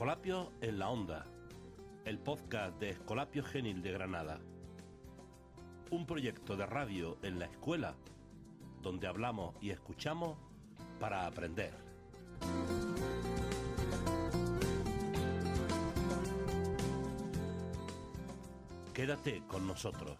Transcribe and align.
Escolapio 0.00 0.50
en 0.62 0.78
la 0.78 0.88
Onda, 0.88 1.26
el 2.06 2.18
podcast 2.18 2.80
de 2.80 2.88
Escolapio 2.88 3.44
Genil 3.44 3.82
de 3.82 3.92
Granada. 3.92 4.40
Un 5.90 6.06
proyecto 6.06 6.56
de 6.56 6.64
radio 6.64 7.18
en 7.22 7.38
la 7.38 7.44
escuela 7.44 7.94
donde 8.80 9.06
hablamos 9.06 9.54
y 9.60 9.68
escuchamos 9.68 10.38
para 10.98 11.26
aprender. 11.26 11.74
Quédate 18.94 19.42
con 19.48 19.66
nosotros. 19.66 20.16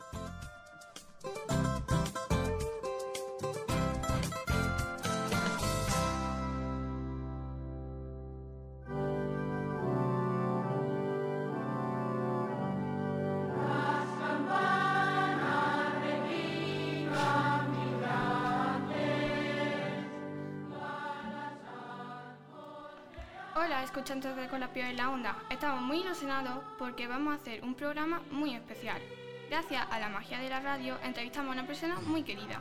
Hola, 23.70 23.84
escuchantes 23.84 24.34
de 24.34 24.48
Colapio 24.48 24.84
en 24.84 24.96
la 24.96 25.10
Onda. 25.10 25.36
Estamos 25.48 25.80
muy 25.80 25.98
ilusionados 26.00 26.58
porque 26.76 27.06
vamos 27.06 27.32
a 27.32 27.36
hacer 27.36 27.62
un 27.62 27.76
programa 27.76 28.20
muy 28.32 28.52
especial. 28.52 29.00
Gracias 29.48 29.86
a 29.92 30.00
la 30.00 30.08
magia 30.08 30.40
de 30.40 30.48
la 30.48 30.58
radio, 30.58 30.96
entrevistamos 31.04 31.50
a 31.50 31.60
una 31.60 31.68
persona 31.68 32.00
muy 32.00 32.24
querida. 32.24 32.60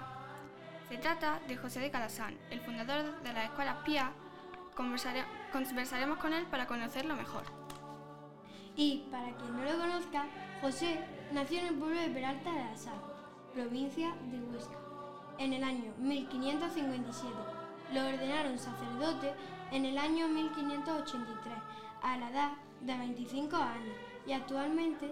Se 0.87 0.99
trata 0.99 1.39
de 1.47 1.57
José 1.57 1.79
de 1.79 1.89
Calasán, 1.89 2.37
el 2.51 2.61
fundador 2.61 3.23
de 3.23 3.33
la 3.33 3.45
Escuela 3.45 3.83
Pía. 3.83 4.11
Conversare- 4.75 5.25
conversaremos 5.51 6.19
con 6.19 6.31
él 6.31 6.45
para 6.45 6.67
conocerlo 6.67 7.15
mejor. 7.15 7.41
Y 8.75 9.07
para 9.09 9.35
quien 9.35 9.57
no 9.57 9.63
lo 9.63 9.79
conozca, 9.79 10.27
José 10.61 11.03
nació 11.31 11.61
en 11.61 11.67
el 11.69 11.73
pueblo 11.73 11.99
de 11.99 12.09
Peralta 12.09 12.51
de 12.51 12.65
la 12.65 12.77
Sal, 12.77 13.01
provincia 13.55 14.13
de 14.31 14.39
Huesca, 14.41 14.77
en 15.39 15.53
el 15.53 15.63
año 15.63 15.91
1557. 15.97 17.58
Lo 17.93 18.05
ordenaron 18.05 18.59
sacerdote 18.59 19.33
en 19.71 19.85
el 19.85 19.97
año 19.97 20.27
1583, 20.27 21.53
a 22.01 22.17
la 22.17 22.29
edad 22.29 22.51
de 22.81 22.97
25 22.97 23.55
años, 23.55 23.95
y 24.27 24.33
actualmente 24.33 25.11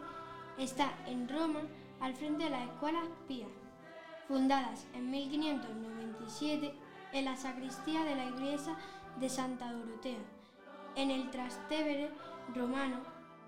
está 0.57 0.93
en 1.05 1.27
Roma 1.27 1.61
al 1.99 2.15
frente 2.15 2.43
de 2.45 2.49
las 2.51 2.69
escuelas 2.69 3.05
pías, 3.27 3.49
fundadas 4.27 4.85
en 4.93 5.09
1597 5.09 6.73
en 7.13 7.25
la 7.25 7.35
sacristía 7.35 8.03
de 8.03 8.15
la 8.15 8.25
iglesia 8.25 8.75
de 9.19 9.29
Santa 9.29 9.71
Dorotea, 9.71 10.19
en 10.95 11.11
el 11.11 11.29
Trastevere 11.31 12.09
romano 12.53 13.01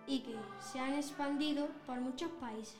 y 0.07 0.21
que 0.21 0.35
se 0.59 0.79
han 0.79 0.93
expandido 0.93 1.67
por 1.85 1.99
muchos 1.99 2.31
países. 2.39 2.77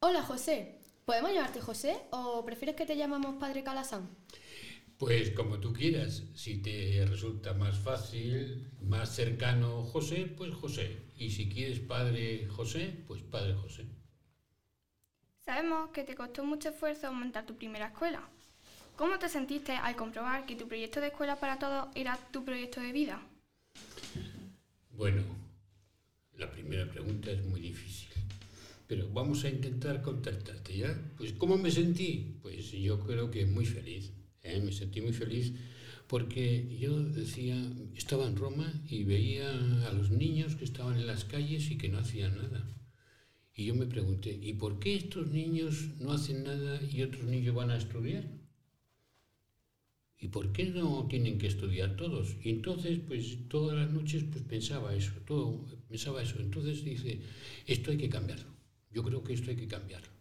Hola 0.00 0.22
José, 0.22 0.78
¿podemos 1.04 1.32
llamarte 1.32 1.60
José 1.60 2.06
o 2.10 2.44
prefieres 2.44 2.76
que 2.76 2.86
te 2.86 2.96
llamamos 2.96 3.34
Padre 3.34 3.62
Calasán? 3.62 4.08
Pues 5.00 5.30
como 5.30 5.58
tú 5.58 5.72
quieras, 5.72 6.24
si 6.34 6.58
te 6.58 7.06
resulta 7.06 7.54
más 7.54 7.78
fácil, 7.78 8.68
más 8.82 9.08
cercano 9.08 9.82
José, 9.82 10.30
pues 10.36 10.52
José. 10.52 10.98
Y 11.16 11.30
si 11.30 11.48
quieres 11.48 11.80
Padre 11.80 12.46
José, 12.48 13.02
pues 13.06 13.22
Padre 13.22 13.54
José. 13.54 13.86
Sabemos 15.42 15.88
que 15.88 16.04
te 16.04 16.14
costó 16.14 16.44
mucho 16.44 16.68
esfuerzo 16.68 17.10
montar 17.14 17.46
tu 17.46 17.56
primera 17.56 17.86
escuela. 17.86 18.28
¿Cómo 18.96 19.18
te 19.18 19.30
sentiste 19.30 19.72
al 19.72 19.96
comprobar 19.96 20.44
que 20.44 20.54
tu 20.54 20.68
proyecto 20.68 21.00
de 21.00 21.06
escuela 21.06 21.40
para 21.40 21.58
todos 21.58 21.88
era 21.94 22.18
tu 22.30 22.44
proyecto 22.44 22.82
de 22.82 22.92
vida? 22.92 23.22
Bueno, 24.90 25.22
la 26.36 26.50
primera 26.50 26.86
pregunta 26.86 27.30
es 27.30 27.42
muy 27.46 27.62
difícil, 27.62 28.10
pero 28.86 29.08
vamos 29.08 29.44
a 29.44 29.48
intentar 29.48 30.02
contestarte, 30.02 30.76
¿ya? 30.76 30.94
Pues 31.16 31.32
¿cómo 31.32 31.56
me 31.56 31.70
sentí? 31.70 32.38
Pues 32.42 32.70
yo 32.72 33.00
creo 33.00 33.30
que 33.30 33.46
muy 33.46 33.64
feliz, 33.64 34.12
¿eh? 34.42 34.60
me 34.60 34.72
sentí 34.72 35.00
muy 35.00 35.12
feliz 35.12 35.52
porque 36.06 36.76
yo 36.80 37.00
decía, 37.00 37.56
estaba 37.94 38.26
en 38.26 38.36
Roma 38.36 38.72
y 38.88 39.04
veía 39.04 39.48
a 39.88 39.92
los 39.92 40.10
niños 40.10 40.56
que 40.56 40.64
estaban 40.64 40.96
en 40.96 41.06
las 41.06 41.24
calles 41.24 41.70
y 41.70 41.78
que 41.78 41.88
no 41.88 41.98
hacían 41.98 42.36
nada. 42.36 42.68
Y 43.54 43.66
yo 43.66 43.76
me 43.76 43.86
pregunté, 43.86 44.36
¿y 44.42 44.54
por 44.54 44.80
qué 44.80 44.96
estos 44.96 45.28
niños 45.28 45.90
no 46.00 46.12
hacen 46.12 46.42
nada 46.42 46.80
y 46.82 47.02
otros 47.02 47.24
niños 47.24 47.54
van 47.54 47.70
a 47.70 47.76
estudiar? 47.76 48.24
¿Y 50.18 50.28
por 50.28 50.52
qué 50.52 50.66
no 50.66 51.06
tienen 51.08 51.38
que 51.38 51.46
estudiar 51.46 51.96
todos? 51.96 52.36
Y 52.42 52.50
entonces, 52.50 52.98
pues 53.06 53.48
todas 53.48 53.76
las 53.76 53.90
noches 53.90 54.24
pues 54.24 54.44
pensaba 54.44 54.94
eso, 54.94 55.12
todo, 55.26 55.64
pensaba 55.88 56.22
eso. 56.22 56.40
Entonces 56.40 56.84
dice, 56.84 57.20
esto 57.66 57.90
hay 57.90 57.96
que 57.96 58.08
cambiarlo. 58.08 58.50
Yo 58.90 59.02
creo 59.02 59.22
que 59.22 59.32
esto 59.32 59.50
hay 59.50 59.56
que 59.56 59.68
cambiarlo. 59.68 60.19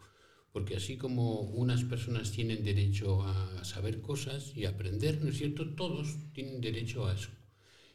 Porque 0.51 0.75
así 0.75 0.97
como 0.97 1.41
unas 1.41 1.83
personas 1.83 2.31
tienen 2.31 2.63
derecho 2.63 3.23
a 3.23 3.63
saber 3.63 4.01
cosas 4.01 4.51
y 4.55 4.65
aprender, 4.65 5.21
¿no 5.21 5.29
es 5.29 5.37
cierto? 5.37 5.75
Todos 5.75 6.15
tienen 6.33 6.59
derecho 6.59 7.07
a 7.07 7.13
eso. 7.13 7.29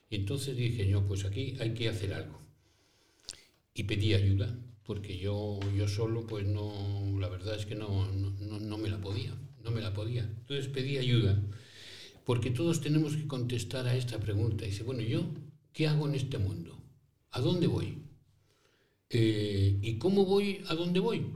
Y 0.09 0.17
entonces 0.17 0.57
dije 0.57 0.87
yo, 0.89 1.05
pues 1.07 1.25
aquí 1.25 1.57
hay 1.59 1.75
que 1.75 1.89
hacer 1.89 2.15
algo. 2.15 2.41
Y 3.75 3.85
pedí 3.85 4.15
ayuda, 4.15 4.57
porque 4.85 5.19
yo, 5.19 5.59
yo 5.77 5.89
solo, 5.89 6.27
pues 6.27 6.47
no, 6.47 7.19
la 7.19 7.29
verdad 7.29 7.57
es 7.57 7.67
que 7.67 7.75
no, 7.75 8.07
no, 8.13 8.61
no, 8.61 8.79
me 8.79 8.89
la 8.89 9.01
podía, 9.01 9.35
no 9.63 9.73
me 9.73 9.81
la 9.81 9.93
podía. 9.93 10.23
Entonces 10.23 10.69
pedí 10.69 10.99
ayuda 10.99 11.43
porque 12.25 12.51
todos 12.51 12.81
tenemos 12.81 13.17
que 13.17 13.27
contestar 13.27 13.87
a 13.89 13.97
esta 13.97 14.19
pregunta. 14.21 14.65
Dice, 14.65 14.85
bueno, 14.85 15.03
¿yo 15.03 15.27
qué 15.73 15.89
hago 15.89 16.07
en 16.07 16.15
este 16.15 16.39
mundo? 16.39 16.81
¿A 17.33 17.41
dónde 17.41 17.67
voy? 17.67 17.99
Eh, 19.11 19.79
¿Y 19.83 19.99
cómo 19.99 20.25
voy 20.25 20.63
a 20.69 20.75
dónde 20.75 21.01
voy? 21.01 21.27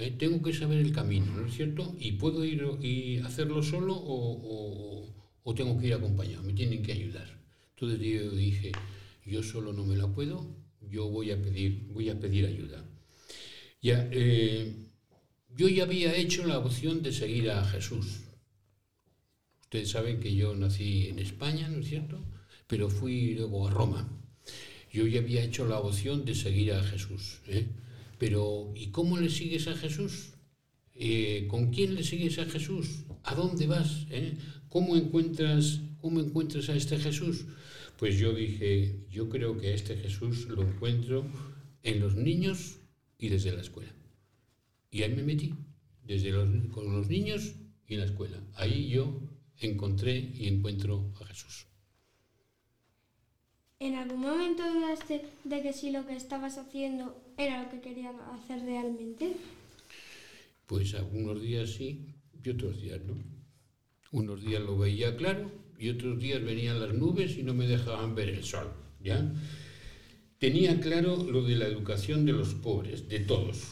Eh, 0.00 0.10
tengo 0.22 0.38
que 0.42 0.52
saber 0.60 0.78
el 0.78 0.92
camino, 0.92 1.26
¿no 1.36 1.46
es 1.46 1.54
cierto? 1.54 1.94
¿Y 1.98 2.12
puedo 2.12 2.44
ir 2.44 2.60
y 2.82 3.18
hacerlo 3.18 3.62
solo 3.62 3.94
o, 3.94 5.06
o- 5.44 5.54
tengo 5.54 5.78
que 5.78 5.88
ir 5.88 5.94
acompañado? 5.94 6.42
Me 6.44 6.52
tienen 6.54 6.82
que 6.82 6.92
ayudar. 6.92 7.28
Entonces 7.74 7.98
yo 8.00 8.30
dije, 8.30 8.72
yo 9.26 9.42
solo 9.42 9.72
no 9.72 9.84
me 9.84 9.96
la 9.96 10.06
puedo, 10.16 10.36
yo 10.90 11.08
voy 11.08 11.30
a 11.32 11.42
pedir, 11.42 11.70
voy 11.92 12.08
a 12.08 12.18
pedir 12.18 12.46
ayuda. 12.46 12.84
Ya, 13.82 14.08
eh, 14.12 14.74
yo 15.56 15.68
ya 15.68 15.84
había 15.84 16.14
hecho 16.16 16.46
la 16.46 16.58
opción 16.58 17.02
de 17.02 17.12
seguir 17.12 17.50
a 17.50 17.64
Jesús. 17.64 18.06
Ustedes 19.62 19.90
saben 19.90 20.20
que 20.20 20.34
yo 20.34 20.54
nací 20.54 21.06
en 21.08 21.18
España, 21.18 21.68
¿no 21.68 21.78
es 21.80 21.88
cierto? 21.88 22.18
Pero 22.66 22.90
fui 22.90 23.34
luego 23.34 23.68
a 23.68 23.70
Roma. 23.70 24.08
Yo 24.92 25.06
ya 25.06 25.20
había 25.20 25.42
hecho 25.44 25.66
la 25.66 25.78
opción 25.78 26.24
de 26.24 26.34
seguir 26.34 26.72
a 26.72 26.82
Jesús. 26.82 27.40
¿eh? 27.48 27.66
Pero, 28.20 28.70
¿y 28.76 28.88
cómo 28.88 29.16
le 29.16 29.30
sigues 29.30 29.66
a 29.66 29.74
Jesús? 29.74 30.34
Eh, 30.94 31.46
¿Con 31.48 31.70
quién 31.70 31.94
le 31.94 32.04
sigues 32.04 32.38
a 32.38 32.44
Jesús? 32.44 33.06
¿A 33.24 33.34
dónde 33.34 33.66
vas? 33.66 34.06
eh? 34.10 34.34
¿Cómo, 34.68 34.94
encuentras, 34.94 35.80
¿Cómo 36.02 36.20
encuentras 36.20 36.68
a 36.68 36.76
este 36.76 36.98
Jesús? 36.98 37.46
Pues 37.96 38.18
yo 38.18 38.34
dije, 38.34 39.06
yo 39.10 39.30
creo 39.30 39.58
que 39.58 39.68
a 39.68 39.74
este 39.74 39.96
Jesús 39.96 40.48
lo 40.48 40.60
encuentro 40.60 41.24
en 41.82 41.98
los 41.98 42.14
niños 42.14 42.80
y 43.16 43.30
desde 43.30 43.52
la 43.52 43.62
escuela. 43.62 43.94
Y 44.90 45.02
ahí 45.02 45.14
me 45.14 45.22
metí, 45.22 45.54
desde 46.04 46.30
los, 46.30 46.46
con 46.74 46.92
los 46.92 47.08
niños 47.08 47.54
y 47.86 47.94
en 47.94 48.00
la 48.00 48.06
escuela. 48.06 48.38
Ahí 48.52 48.90
yo 48.90 49.18
encontré 49.56 50.30
y 50.34 50.46
encuentro 50.46 51.10
a 51.22 51.24
Jesús. 51.24 51.69
¿En 53.82 53.94
algún 53.94 54.20
momento 54.20 54.62
dudaste 54.70 55.22
de 55.42 55.62
que 55.62 55.72
si 55.72 55.90
lo 55.90 56.06
que 56.06 56.14
estabas 56.14 56.58
haciendo 56.58 57.16
era 57.38 57.62
lo 57.62 57.70
que 57.70 57.80
querías 57.80 58.14
hacer 58.34 58.60
realmente? 58.60 59.32
Pues 60.66 60.94
algunos 60.94 61.40
días 61.40 61.70
sí 61.70 62.04
y 62.44 62.50
otros 62.50 62.82
días 62.82 63.00
no. 63.06 63.14
Unos 64.12 64.42
días 64.42 64.60
lo 64.60 64.76
veía 64.76 65.16
claro 65.16 65.50
y 65.78 65.88
otros 65.88 66.20
días 66.20 66.44
venían 66.44 66.78
las 66.78 66.92
nubes 66.92 67.38
y 67.38 67.42
no 67.42 67.54
me 67.54 67.66
dejaban 67.66 68.14
ver 68.14 68.28
el 68.28 68.44
sol, 68.44 68.70
¿ya? 69.02 69.32
Tenía 70.38 70.78
claro 70.78 71.16
lo 71.16 71.42
de 71.42 71.56
la 71.56 71.66
educación 71.66 72.26
de 72.26 72.32
los 72.32 72.52
pobres, 72.52 73.08
de 73.08 73.20
todos. 73.20 73.62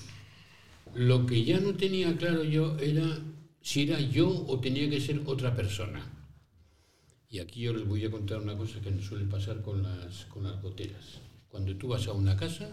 Lo 0.94 1.26
que 1.26 1.44
ya 1.44 1.60
no 1.60 1.75
tenía 1.75 2.16
claro 2.16 2.44
yo 2.44 2.78
era 2.78 3.20
si 3.60 3.82
era 3.82 4.00
yo 4.00 4.31
o 4.31 4.58
tenía 4.58 4.88
que 4.88 5.02
ser 5.02 5.20
otra 5.26 5.55
persona. 5.55 6.18
Y 7.30 7.40
aquí 7.40 7.60
yo 7.60 7.72
les 7.72 7.86
voy 7.86 8.04
a 8.04 8.10
contar 8.10 8.40
una 8.40 8.56
cosa 8.56 8.80
que 8.80 8.90
nos 8.90 9.04
suele 9.04 9.26
pasar 9.26 9.60
con 9.60 9.82
las, 9.82 10.25
con 10.26 10.44
las 10.44 10.60
goteras. 10.62 11.20
Cuando 11.48 11.76
tú 11.76 11.88
vas 11.88 12.06
a 12.06 12.12
una 12.12 12.36
casa, 12.36 12.70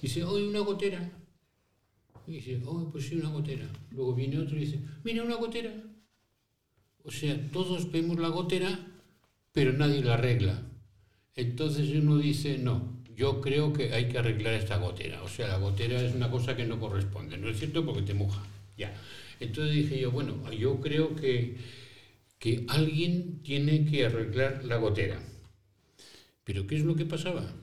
dice, 0.00 0.24
hoy 0.24 0.46
una 0.46 0.60
gotera. 0.60 1.10
Y 2.26 2.32
dice, 2.32 2.62
oh, 2.64 2.88
pues 2.90 3.08
sí, 3.08 3.16
una 3.16 3.28
gotera. 3.28 3.68
Luego 3.90 4.14
viene 4.14 4.38
otro 4.38 4.56
y 4.56 4.60
dice, 4.60 4.80
mira, 5.04 5.22
una 5.22 5.36
gotera. 5.36 5.74
O 7.04 7.10
sea, 7.10 7.36
todos 7.50 7.90
vemos 7.90 8.18
la 8.18 8.28
gotera, 8.28 8.78
pero 9.52 9.72
nadie 9.72 10.02
la 10.02 10.14
arregla. 10.14 10.62
Entonces 11.34 11.90
uno 11.90 12.18
dice, 12.18 12.58
no, 12.58 13.02
yo 13.16 13.40
creo 13.40 13.72
que 13.72 13.92
hay 13.92 14.08
que 14.08 14.18
arreglar 14.18 14.54
esta 14.54 14.78
gotera. 14.78 15.22
O 15.22 15.28
sea, 15.28 15.48
la 15.48 15.58
gotera 15.58 16.00
es 16.00 16.14
una 16.14 16.30
cosa 16.30 16.56
que 16.56 16.64
no 16.64 16.78
corresponde, 16.78 17.36
¿no 17.36 17.48
es 17.48 17.58
cierto? 17.58 17.84
Porque 17.84 18.02
te 18.02 18.14
moja. 18.14 18.42
Ya. 18.76 18.94
Entonces 19.40 19.74
dije 19.74 20.00
yo, 20.00 20.10
bueno, 20.10 20.50
yo 20.52 20.80
creo 20.80 21.16
que, 21.16 21.56
que 22.42 22.66
alguien 22.68 23.40
tiene 23.44 23.84
que 23.84 24.04
arreglar 24.04 24.64
la 24.64 24.76
gotera. 24.76 25.22
Pero 26.42 26.66
¿qué 26.66 26.74
es 26.74 26.82
lo 26.82 26.96
que 26.96 27.06
pasaba? 27.06 27.54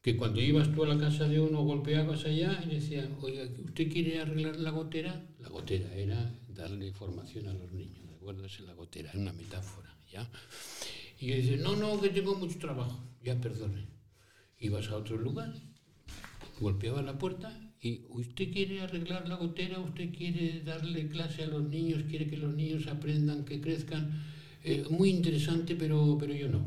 Que 0.00 0.16
cuando 0.16 0.40
ibas 0.40 0.72
tú 0.72 0.82
a 0.82 0.88
la 0.88 0.98
casa 0.98 1.28
de 1.28 1.40
uno, 1.40 1.60
golpeabas 1.60 2.24
allá 2.24 2.58
y 2.64 2.76
decía, 2.76 3.06
oiga, 3.20 3.44
¿usted 3.62 3.92
quiere 3.92 4.22
arreglar 4.22 4.56
la 4.56 4.70
gotera? 4.70 5.26
La 5.40 5.50
gotera 5.50 5.94
era 5.94 6.34
darle 6.48 6.90
formación 6.92 7.48
a 7.48 7.52
los 7.52 7.70
niños, 7.72 8.02
es 8.46 8.60
La 8.60 8.72
gotera, 8.72 9.10
es 9.10 9.16
una 9.16 9.34
metáfora, 9.34 9.94
¿ya? 10.10 10.26
Y 11.20 11.26
decía, 11.26 11.58
no, 11.58 11.76
no, 11.76 12.00
que 12.00 12.08
tengo 12.08 12.34
mucho 12.34 12.58
trabajo. 12.58 13.04
Ya, 13.22 13.38
perdone. 13.38 13.88
Ibas 14.58 14.88
a 14.88 14.96
otro 14.96 15.18
lugar, 15.18 15.52
golpeaba 16.60 17.02
la 17.02 17.18
puerta 17.18 17.63
y 17.84 18.06
usted 18.08 18.50
quiere 18.50 18.80
arreglar 18.80 19.28
la 19.28 19.36
gotera, 19.36 19.78
usted 19.78 20.10
quiere 20.10 20.62
darle 20.62 21.06
clase 21.06 21.42
a 21.42 21.48
los 21.48 21.62
niños, 21.64 22.04
quiere 22.08 22.26
que 22.26 22.38
los 22.38 22.54
niños 22.54 22.86
aprendan, 22.86 23.44
que 23.44 23.60
crezcan. 23.60 24.24
Eh, 24.62 24.86
muy 24.88 25.10
interesante, 25.10 25.76
pero, 25.76 26.16
pero 26.18 26.32
yo 26.32 26.48
no. 26.48 26.64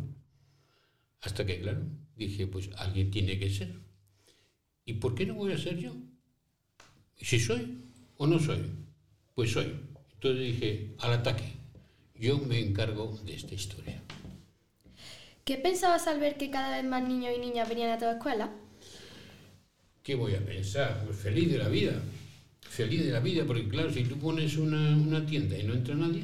Hasta 1.21 1.43
que, 1.43 1.59
claro, 1.59 1.81
dije, 2.15 2.45
pues 2.45 2.69
alguien 2.77 3.09
tiene 3.09 3.39
que 3.39 3.49
ser. 3.49 3.73
¿Y 4.85 4.93
por 4.93 5.15
qué 5.15 5.25
no 5.25 5.33
voy 5.33 5.53
a 5.53 5.57
ser 5.57 5.79
yo? 5.79 5.95
Si 7.19 7.39
soy 7.39 7.79
o 8.17 8.27
no 8.27 8.37
soy, 8.37 8.59
pues 9.33 9.49
soy. 9.49 9.73
Entonces 10.13 10.39
dije, 10.39 10.93
al 10.99 11.13
ataque. 11.13 11.51
Yo 12.13 12.37
me 12.37 12.59
encargo 12.59 13.17
de 13.25 13.33
esta 13.33 13.55
historia. 13.55 14.03
¿Qué 15.45 15.57
pensabas 15.57 16.05
al 16.05 16.19
ver 16.19 16.37
que 16.37 16.51
cada 16.51 16.77
vez 16.77 16.85
más 16.85 17.07
niños 17.07 17.33
y 17.35 17.39
niñas 17.39 17.67
venían 17.67 17.89
a 17.89 17.97
tu 17.97 18.05
escuela? 18.05 18.51
¿Qué 20.07 20.15
voy 20.15 20.35
a 20.35 20.45
pensar? 20.45 21.03
Pues 21.05 21.17
feliz 21.17 21.51
de 21.51 21.57
la 21.57 21.67
vida, 21.67 22.01
feliz 22.61 23.03
de 23.03 23.11
la 23.11 23.19
vida, 23.19 23.43
porque 23.45 23.67
claro, 23.67 23.91
si 23.91 24.05
tú 24.05 24.17
pones 24.17 24.55
una, 24.55 25.25
tienda 25.25 25.59
y 25.59 25.63
no 25.63 25.73
entra 25.73 25.95
nadie, 25.95 26.23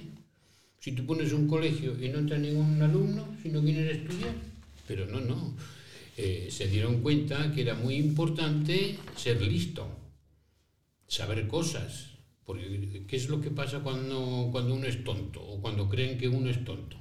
si 0.79 0.93
tú 0.93 1.05
pones 1.05 1.33
un 1.33 1.49
colegio 1.49 1.93
y 2.01 2.07
no 2.07 2.19
entra 2.19 2.37
ningún 2.37 2.81
alumno, 2.81 3.27
si 3.43 3.49
no 3.49 3.61
quieren 3.61 3.89
estudiar, 3.89 4.35
pero 4.87 5.05
no, 5.07 5.19
no. 5.19 5.57
Eh, 6.15 6.47
se 6.49 6.69
dieron 6.69 7.01
cuenta 7.01 7.51
que 7.51 7.59
era 7.59 7.73
muy 7.73 7.95
importante 7.95 8.97
ser 9.17 9.41
listo, 9.41 9.85
saber 11.05 11.45
cosas, 11.49 12.11
porque 12.45 13.03
¿qué 13.05 13.15
es 13.17 13.27
lo 13.27 13.41
que 13.41 13.51
pasa 13.51 13.79
cuando, 13.79 14.47
cuando 14.49 14.75
uno 14.75 14.87
es 14.87 15.03
tonto 15.03 15.43
o 15.43 15.59
cuando 15.59 15.89
creen 15.89 16.17
que 16.17 16.29
uno 16.29 16.49
es 16.49 16.63
tonto? 16.63 16.95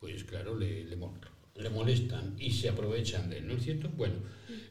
Pues 0.00 0.24
claro, 0.24 0.58
le, 0.58 0.86
le, 0.86 0.96
le 0.96 1.70
molestan 1.70 2.34
y 2.36 2.50
se 2.50 2.68
aprovechan 2.68 3.30
de 3.30 3.38
él, 3.38 3.46
¿no 3.46 3.54
es 3.54 3.62
cierto? 3.62 3.88
Bueno, 3.90 4.16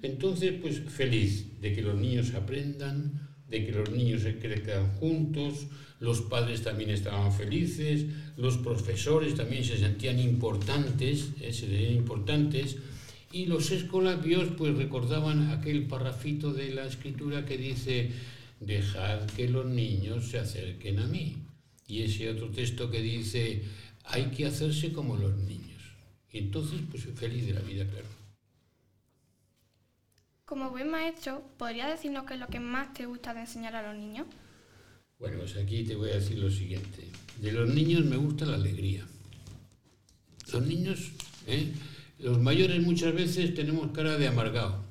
entonces, 0.04 0.54
pues 0.62 0.80
feliz 0.82 1.60
de 1.62 1.74
que 1.74 1.82
los 1.82 1.96
niños 1.96 2.34
aprendan, 2.34 3.30
de 3.48 3.66
que 3.66 3.72
los 3.72 3.90
niños 3.90 4.22
se 4.22 4.38
crezcan 4.38 4.92
juntos, 4.96 5.68
los 6.00 6.22
padres 6.22 6.62
también 6.62 6.90
estaban 6.90 7.32
felices, 7.32 8.06
los 8.36 8.58
profesores 8.58 9.36
también 9.36 9.64
se 9.64 9.78
sentían 9.78 10.20
importantes, 10.20 11.30
se 11.40 11.54
sentían 11.54 11.94
importantes, 11.94 12.76
y 13.32 13.46
los 13.46 13.72
escolapios 13.72 14.50
pues 14.58 14.76
recordaban 14.76 15.52
aquel 15.52 15.88
parrafito 15.88 16.52
de 16.52 16.74
la 16.74 16.86
escritura 16.86 17.46
que 17.46 17.58
dice, 17.58 18.12
dejad 18.60 19.26
que 19.28 19.48
los 19.48 19.66
niños 19.66 20.28
se 20.28 20.40
acerquen 20.40 21.00
a 21.00 21.08
mí. 21.08 21.38
Y 21.88 22.02
ese 22.02 22.30
otro 22.30 22.50
texto 22.50 22.92
que 22.92 23.02
dice, 23.02 23.64
hay 24.04 24.26
que 24.26 24.46
hacerse 24.46 24.92
como 24.92 25.16
los 25.16 25.36
niños. 25.38 25.82
Y 26.32 26.40
entonces, 26.40 26.82
pues 26.92 27.08
feliz 27.16 27.48
de 27.48 27.54
la 27.54 27.62
vida, 27.62 27.86
claro. 27.86 28.13
Como 30.54 30.70
buen 30.70 30.92
maestro, 30.92 31.42
¿podría 31.58 31.88
decirnos 31.88 32.26
qué 32.26 32.36
es 32.36 32.40
lo 32.40 32.46
que 32.46 32.60
más 32.60 32.94
te 32.94 33.08
gusta 33.08 33.34
de 33.34 33.40
enseñar 33.40 33.76
a 33.76 33.92
los 33.92 34.00
niños? 34.00 34.28
Bueno, 35.18 35.40
pues 35.40 35.58
aquí 35.58 35.84
te 35.84 35.96
voy 35.96 36.12
a 36.12 36.18
decir 36.18 36.38
lo 36.38 36.52
siguiente. 36.52 37.08
De 37.42 37.52
los 37.52 37.74
niños 37.74 38.06
me 38.06 38.18
gusta 38.18 38.46
la 38.46 38.54
alegría. 38.54 39.04
Los 40.52 40.62
niños, 40.62 41.12
¿eh? 41.48 41.74
los 42.20 42.38
mayores 42.40 42.84
muchas 42.84 43.16
veces 43.16 43.56
tenemos 43.56 43.90
cara 43.94 44.20
de 44.20 44.28
amargado, 44.28 44.86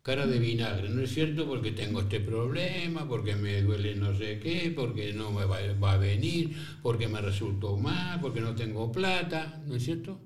cara 0.00 0.26
de 0.26 0.38
vinagre, 0.38 0.88
¿no 0.88 1.02
es 1.02 1.12
cierto? 1.12 1.46
Porque 1.46 1.72
tengo 1.72 2.00
este 2.00 2.20
problema, 2.20 3.06
porque 3.06 3.36
me 3.36 3.60
duele 3.60 3.96
no 3.96 4.16
sé 4.16 4.40
qué, 4.40 4.72
porque 4.74 5.12
no 5.12 5.32
me 5.32 5.44
va, 5.44 5.58
va 5.74 5.92
a 5.92 5.98
venir, 5.98 6.56
porque 6.82 7.08
me 7.08 7.20
resultó 7.20 7.76
mal, 7.76 8.22
porque 8.22 8.40
no 8.40 8.54
tengo 8.54 8.90
plata, 8.90 9.62
¿no 9.66 9.76
es 9.76 9.84
cierto? 9.84 10.18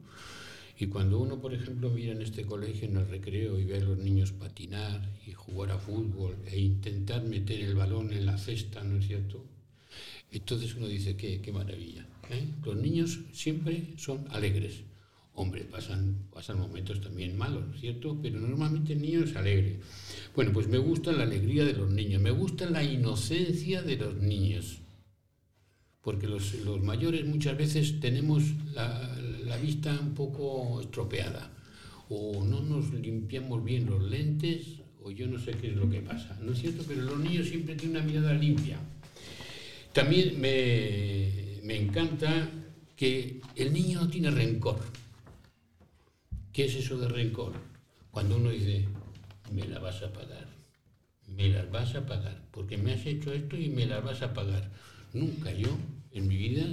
Y 0.81 0.87
cuando 0.87 1.19
uno, 1.19 1.41
por 1.41 1.53
ejemplo, 1.53 1.91
mira 1.91 2.13
en 2.13 2.23
este 2.23 2.45
colegio, 2.45 2.89
en 2.89 2.99
el 2.99 3.09
recreo, 3.09 3.59
y 3.59 3.65
ve 3.65 3.79
a 3.79 3.81
los 3.81 3.99
niños 3.99 4.31
patinar 4.31 5.03
y 5.27 5.33
jugar 5.33 5.73
a 5.73 5.79
fútbol 5.79 6.37
e 6.47 6.61
intentar 6.61 7.25
meter 7.25 7.61
el 7.61 7.75
balón 7.75 8.13
en 8.13 8.27
la 8.27 8.39
cesta, 8.39 8.85
¿no 8.85 8.99
es 8.99 9.09
cierto? 9.09 9.45
Entonces 10.31 10.77
uno 10.77 10.87
dice, 10.87 11.17
qué, 11.17 11.41
qué 11.41 11.51
maravilla. 11.51 12.07
¿eh? 12.31 12.47
Los 12.65 12.77
niños 12.77 13.19
siempre 13.33 13.95
son 13.97 14.27
alegres. 14.31 14.83
Hombre, 15.35 15.65
pasan, 15.65 16.17
pasan 16.33 16.61
momentos 16.61 17.01
también 17.01 17.37
malos, 17.37 17.67
¿no 17.67 17.75
es 17.75 17.81
cierto? 17.81 18.17
Pero 18.23 18.39
normalmente 18.39 18.93
el 18.93 19.03
niño 19.03 19.25
es 19.25 19.35
alegre. 19.35 19.81
Bueno, 20.37 20.53
pues 20.53 20.69
me 20.69 20.79
gusta 20.79 21.11
la 21.11 21.25
alegría 21.25 21.65
de 21.65 21.73
los 21.73 21.91
niños, 21.91 22.23
me 22.23 22.31
gusta 22.31 22.71
la 22.71 22.85
inocencia 22.85 23.83
de 23.83 23.97
los 23.97 24.15
niños 24.17 24.79
porque 26.09 26.27
los, 26.27 26.55
los, 26.65 26.81
mayores 26.81 27.27
muchas 27.27 27.55
veces 27.59 28.01
tenemos 28.01 28.43
la, 28.73 29.15
la, 29.45 29.59
vista 29.59 29.93
un 30.01 30.15
poco 30.15 30.81
estropeada, 30.81 31.51
o 32.09 32.43
no 32.47 32.63
nos 32.63 32.95
limpiamos 32.95 33.63
bien 33.63 33.85
los 33.85 34.03
lentes, 34.03 34.81
o 35.03 35.11
yo 35.11 35.27
no 35.27 35.39
sé 35.39 35.51
qué 35.51 35.69
es 35.69 35.77
lo 35.77 35.91
que 35.91 36.01
pasa, 36.01 36.39
¿no 36.41 36.53
es 36.53 36.61
cierto? 36.61 36.83
Pero 36.89 37.03
los 37.03 37.19
niños 37.19 37.49
siempre 37.49 37.75
tienen 37.75 37.99
una 37.99 38.07
mirada 38.07 38.33
limpia. 38.33 38.79
También 39.93 40.41
me, 40.41 41.61
me 41.65 41.77
encanta 41.77 42.49
que 42.97 43.43
el 43.55 43.71
niño 43.75 44.01
no 44.01 44.09
tiene 44.09 44.31
rencor. 44.31 44.79
¿Qué 46.55 46.65
es 46.65 46.75
eso 46.75 46.97
de 46.97 47.09
rencor? 47.09 47.53
Cuando 48.11 48.37
uno 48.37 48.49
dice, 48.49 48.89
me 49.53 49.69
la 49.69 49.79
vas 49.79 50.03
a 50.03 50.11
pagar, 50.11 50.49
me 51.27 51.51
las 51.51 51.71
vas 51.71 51.95
a 51.97 52.07
pagar, 52.07 52.41
porque 52.51 52.79
me 52.79 52.95
has 52.95 53.05
hecho 53.05 53.31
esto 53.31 53.59
y 53.59 53.69
me 53.69 53.85
las 53.85 54.03
vas 54.03 54.23
a 54.23 54.33
pagar 54.33 54.71
Nunca 55.13 55.53
yo, 55.53 55.71
en 56.13 56.29
mi 56.29 56.37
vida, 56.37 56.67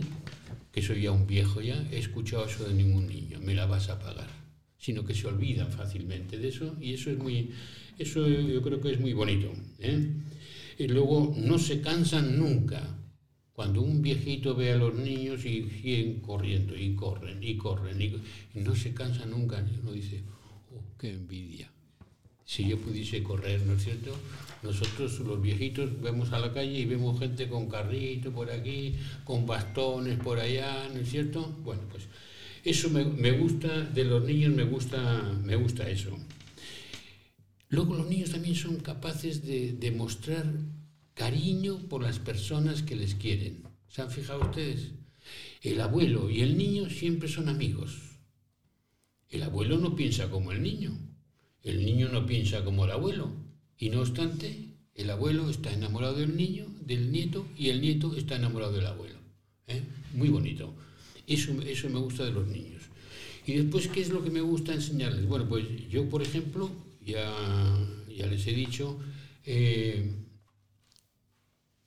que 0.71 0.81
soy 0.81 1.03
ya 1.03 1.11
un 1.11 1.27
viejo 1.27 1.61
ya, 1.61 1.75
he 1.91 1.99
escuchado 1.99 2.45
eso 2.45 2.67
de 2.67 2.73
ningún 2.73 3.07
niño, 3.07 3.39
me 3.39 3.55
la 3.55 3.65
vas 3.65 3.89
a 3.89 3.99
pagar, 3.99 4.27
sino 4.77 5.05
que 5.05 5.13
se 5.13 5.27
olvidan 5.27 5.71
fácilmente 5.71 6.37
de 6.37 6.49
eso 6.49 6.75
y 6.79 6.93
eso 6.93 7.09
es 7.11 7.17
muy, 7.17 7.51
eso 7.97 8.27
yo 8.27 8.61
creo 8.61 8.81
que 8.81 8.91
es 8.91 8.99
muy 8.99 9.13
bonito. 9.13 9.51
¿eh? 9.79 10.11
Y 10.77 10.87
luego 10.87 11.33
no 11.37 11.57
se 11.57 11.81
cansan 11.81 12.37
nunca. 12.37 12.99
Cuando 13.53 13.81
un 13.81 14.01
viejito 14.01 14.53
ve 14.53 14.73
a 14.73 14.75
los 14.75 14.93
niños 14.95 15.45
y 15.45 15.69
siguen 15.69 16.19
corriendo 16.19 16.75
y 16.75 16.93
corren 16.93 17.41
y 17.41 17.55
corren 17.55 18.01
y, 18.01 18.21
no 18.55 18.75
se 18.75 18.93
cansan 18.93 19.29
nunca, 19.29 19.65
uno 19.81 19.93
dice, 19.93 20.23
oh, 20.73 20.83
qué 20.99 21.13
envidia. 21.13 21.71
Si 22.45 22.67
yo 22.67 22.77
pudiese 22.77 23.23
correr, 23.23 23.65
¿no 23.65 23.73
es 23.73 23.83
cierto? 23.83 24.15
Nosotros 24.61 25.19
los 25.19 25.41
viejitos 25.41 25.99
vemos 26.01 26.31
a 26.31 26.39
la 26.39 26.53
calle 26.53 26.79
y 26.79 26.85
vemos 26.85 27.19
gente 27.19 27.47
con 27.49 27.67
carrito 27.67 28.31
por 28.31 28.51
aquí, 28.51 28.95
con 29.23 29.45
bastones 29.45 30.19
por 30.19 30.39
allá, 30.39 30.87
¿no 30.93 30.99
es 30.99 31.09
cierto? 31.09 31.43
Bueno, 31.63 31.81
pues 31.89 32.07
eso 32.63 32.89
me, 32.89 33.31
gusta, 33.31 33.81
de 33.81 34.05
los 34.05 34.23
niños 34.23 34.53
me 34.53 34.63
gusta, 34.63 35.39
me 35.43 35.55
gusta 35.55 35.87
eso. 35.89 36.17
Luego 37.69 37.95
los 37.95 38.07
niños 38.07 38.31
también 38.31 38.55
son 38.55 38.77
capaces 38.77 39.45
de 39.45 39.73
demostrar 39.73 40.45
cariño 41.13 41.87
por 41.87 42.01
las 42.01 42.19
personas 42.19 42.81
que 42.81 42.95
les 42.95 43.15
quieren. 43.15 43.63
¿Se 43.87 44.01
han 44.01 44.09
fijado 44.09 44.41
ustedes? 44.41 44.91
El 45.61 45.81
abuelo 45.81 46.29
y 46.29 46.41
el 46.41 46.57
niño 46.57 46.89
siempre 46.89 47.27
son 47.27 47.49
amigos. 47.49 48.19
El 49.29 49.43
abuelo 49.43 49.77
no 49.77 49.95
piensa 49.95 50.29
como 50.29 50.51
el 50.51 50.61
niño, 50.61 50.97
el 51.65 51.83
niño 51.83 52.09
no 52.09 52.25
piensa 52.25 52.63
como 52.63 52.85
el 52.85 52.91
abuelo. 52.91 53.29
Y 53.77 53.89
no 53.89 54.01
obstante, 54.01 54.69
el 54.93 55.09
abuelo 55.09 55.49
está 55.49 55.73
enamorado 55.73 56.15
del 56.15 56.37
niño, 56.37 56.67
del 56.85 57.11
nieto, 57.11 57.47
y 57.57 57.69
el 57.69 57.81
nieto 57.81 58.15
está 58.15 58.35
enamorado 58.35 58.71
del 58.71 58.85
abuelo. 58.85 59.15
¿eh? 59.67 59.81
Muy 60.13 60.29
bonito. 60.29 60.73
Eso, 61.27 61.59
eso 61.63 61.89
me 61.89 61.99
gusta 61.99 62.23
de 62.23 62.31
los 62.31 62.47
niños. 62.47 62.83
Y 63.47 63.53
después, 63.53 63.87
¿qué 63.87 64.01
es 64.01 64.09
lo 64.09 64.23
que 64.23 64.29
me 64.29 64.41
gusta 64.41 64.73
enseñarles? 64.73 65.27
Bueno, 65.27 65.49
pues 65.49 65.65
yo, 65.89 66.07
por 66.07 66.21
ejemplo, 66.21 66.69
ya, 67.01 67.33
ya 68.15 68.27
les 68.27 68.45
he 68.45 68.53
dicho, 68.53 68.99
eh, 69.43 70.13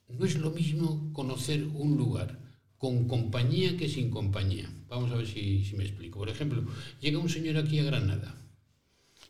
no 0.09 0.25
es 0.25 0.37
lo 0.37 0.51
mismo 0.51 1.11
conocer 1.13 1.63
un 1.63 1.95
lugar 1.95 2.37
con 2.77 3.07
compañía 3.07 3.77
que 3.77 3.87
sin 3.87 4.09
compañía. 4.09 4.69
Vamos 4.89 5.11
a 5.11 5.15
ver 5.15 5.27
si, 5.27 5.63
si 5.63 5.75
me 5.77 5.85
explico. 5.85 6.19
Por 6.19 6.29
ejemplo, 6.29 6.65
llega 6.99 7.17
un 7.17 7.29
señor 7.29 7.57
aquí 7.57 7.79
a 7.79 7.83
Granada. 7.83 8.38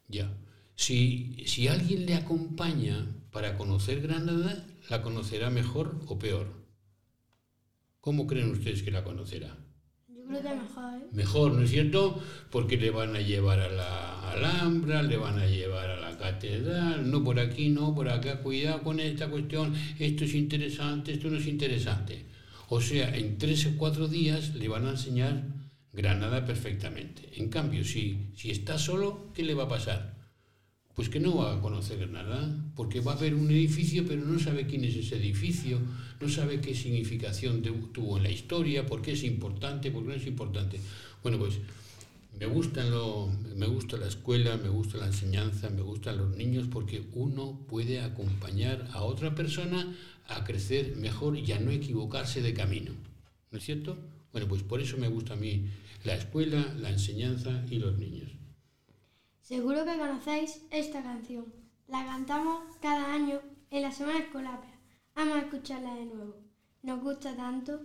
Ya 0.09 0.29
si, 0.79 1.67
alguien 1.69 2.05
le 2.05 2.15
acompaña 2.15 3.05
para 3.31 3.57
conocer 3.57 3.99
Granada, 4.01 4.65
¿la 4.89 5.01
conocerá 5.01 5.49
mejor 5.49 5.99
o 6.07 6.17
peor? 6.17 6.47
¿Cómo 7.99 8.25
creen 8.25 8.51
ustedes 8.51 8.81
que 8.81 8.89
la 8.89 9.03
conocerá? 9.03 9.57
Yo 10.07 10.23
creo 10.25 10.41
que 10.41 10.55
mejor. 10.55 10.93
¿eh? 10.93 11.07
Mejor, 11.11 11.51
¿no 11.51 11.63
es 11.63 11.71
cierto? 11.71 12.23
Porque 12.49 12.77
le 12.77 12.91
van 12.91 13.13
a 13.13 13.19
llevar 13.19 13.59
a 13.59 13.69
la 13.69 14.31
Alhambra, 14.31 15.03
le 15.03 15.17
van 15.17 15.37
a 15.37 15.47
llevar 15.47 15.89
a 15.89 15.99
la 15.99 16.17
catedral, 16.17 17.11
no 17.11 17.25
por 17.25 17.41
aquí, 17.41 17.67
no 17.67 17.93
por 17.93 18.07
acá, 18.07 18.39
cuidado 18.39 18.81
con 18.81 19.01
esta 19.01 19.29
cuestión, 19.29 19.73
esto 19.99 20.23
es 20.23 20.33
interesante, 20.33 21.11
esto 21.11 21.29
no 21.29 21.37
es 21.37 21.47
interesante. 21.47 22.25
O 22.69 22.79
sea, 22.79 23.13
en 23.13 23.37
tres 23.37 23.65
o 23.65 23.75
cuatro 23.75 24.07
días 24.07 24.55
le 24.55 24.69
van 24.69 24.85
a 24.87 24.91
enseñar 24.91 25.43
Granada 25.91 26.45
perfectamente. 26.45 27.29
En 27.37 27.49
cambio, 27.49 27.83
si, 27.83 28.31
si 28.35 28.51
está 28.51 28.77
solo, 28.77 29.31
¿qué 29.33 29.43
le 29.43 29.55
va 29.55 29.63
a 29.63 29.69
pasar? 29.69 30.19
Pues 30.95 31.09
que 31.09 31.19
no 31.19 31.35
va 31.37 31.55
a 31.55 31.61
conocer 31.61 31.97
Granada, 31.97 32.71
porque 32.75 32.99
va 32.99 33.13
a 33.13 33.15
ver 33.15 33.33
un 33.33 33.49
edificio, 33.49 34.05
pero 34.07 34.23
no 34.25 34.37
sabe 34.37 34.67
quién 34.67 34.83
es 34.83 34.95
ese 34.95 35.15
edificio, 35.15 35.79
no 36.19 36.29
sabe 36.29 36.59
qué 36.59 36.75
significación 36.75 37.61
tuvo 37.93 38.17
en 38.17 38.23
la 38.23 38.29
historia, 38.29 38.85
por 38.85 39.01
qué 39.01 39.13
es 39.13 39.23
importante, 39.23 39.91
por 39.91 40.03
qué 40.03 40.09
no 40.09 40.15
es 40.15 40.27
importante. 40.27 40.79
Bueno, 41.23 41.39
pues 41.39 41.59
me, 42.37 42.45
gustan 42.45 42.91
lo, 42.91 43.27
me 43.55 43.65
gusta 43.65 43.97
la 43.97 44.07
escuela, 44.07 44.57
me 44.57 44.69
gusta 44.69 44.97
la 44.97 45.07
enseñanza, 45.07 45.69
me 45.69 45.81
gustan 45.81 46.17
los 46.17 46.35
niños, 46.35 46.67
porque 46.69 47.03
uno 47.13 47.65
puede 47.67 48.01
acompañar 48.01 48.87
a 48.91 49.03
otra 49.03 49.33
persona 49.35 49.95
a 50.27 50.43
crecer 50.43 50.95
mejor 50.97 51.37
y 51.37 51.51
a 51.51 51.59
no 51.59 51.71
equivocarse 51.71 52.41
de 52.41 52.53
camino. 52.53 52.91
¿No 53.51 53.57
es 53.57 53.63
cierto? 53.63 53.97
Bueno, 54.31 54.47
pues 54.47 54.63
por 54.63 54.81
eso 54.81 54.97
me 54.97 55.07
gusta 55.07 55.33
a 55.33 55.37
mí 55.37 55.69
la 56.03 56.15
escuela, 56.15 56.73
la 56.77 56.89
enseñanza 56.89 57.63
y 57.69 57.79
los 57.79 57.97
niños. 57.97 58.31
Seguro 59.41 59.83
que 59.85 59.97
conocéis 59.97 60.61
esta 60.69 61.01
canción. 61.01 61.45
La 61.87 62.05
cantamos 62.05 62.77
cada 62.81 63.13
año 63.13 63.41
en 63.71 63.81
la 63.81 63.91
semana 63.91 64.19
escolar. 64.19 64.61
Vamos 65.15 65.37
a 65.37 65.41
escucharla 65.41 65.95
de 65.95 66.05
nuevo. 66.05 66.37
Nos 66.83 67.01
gusta 67.01 67.35
tanto. 67.35 67.81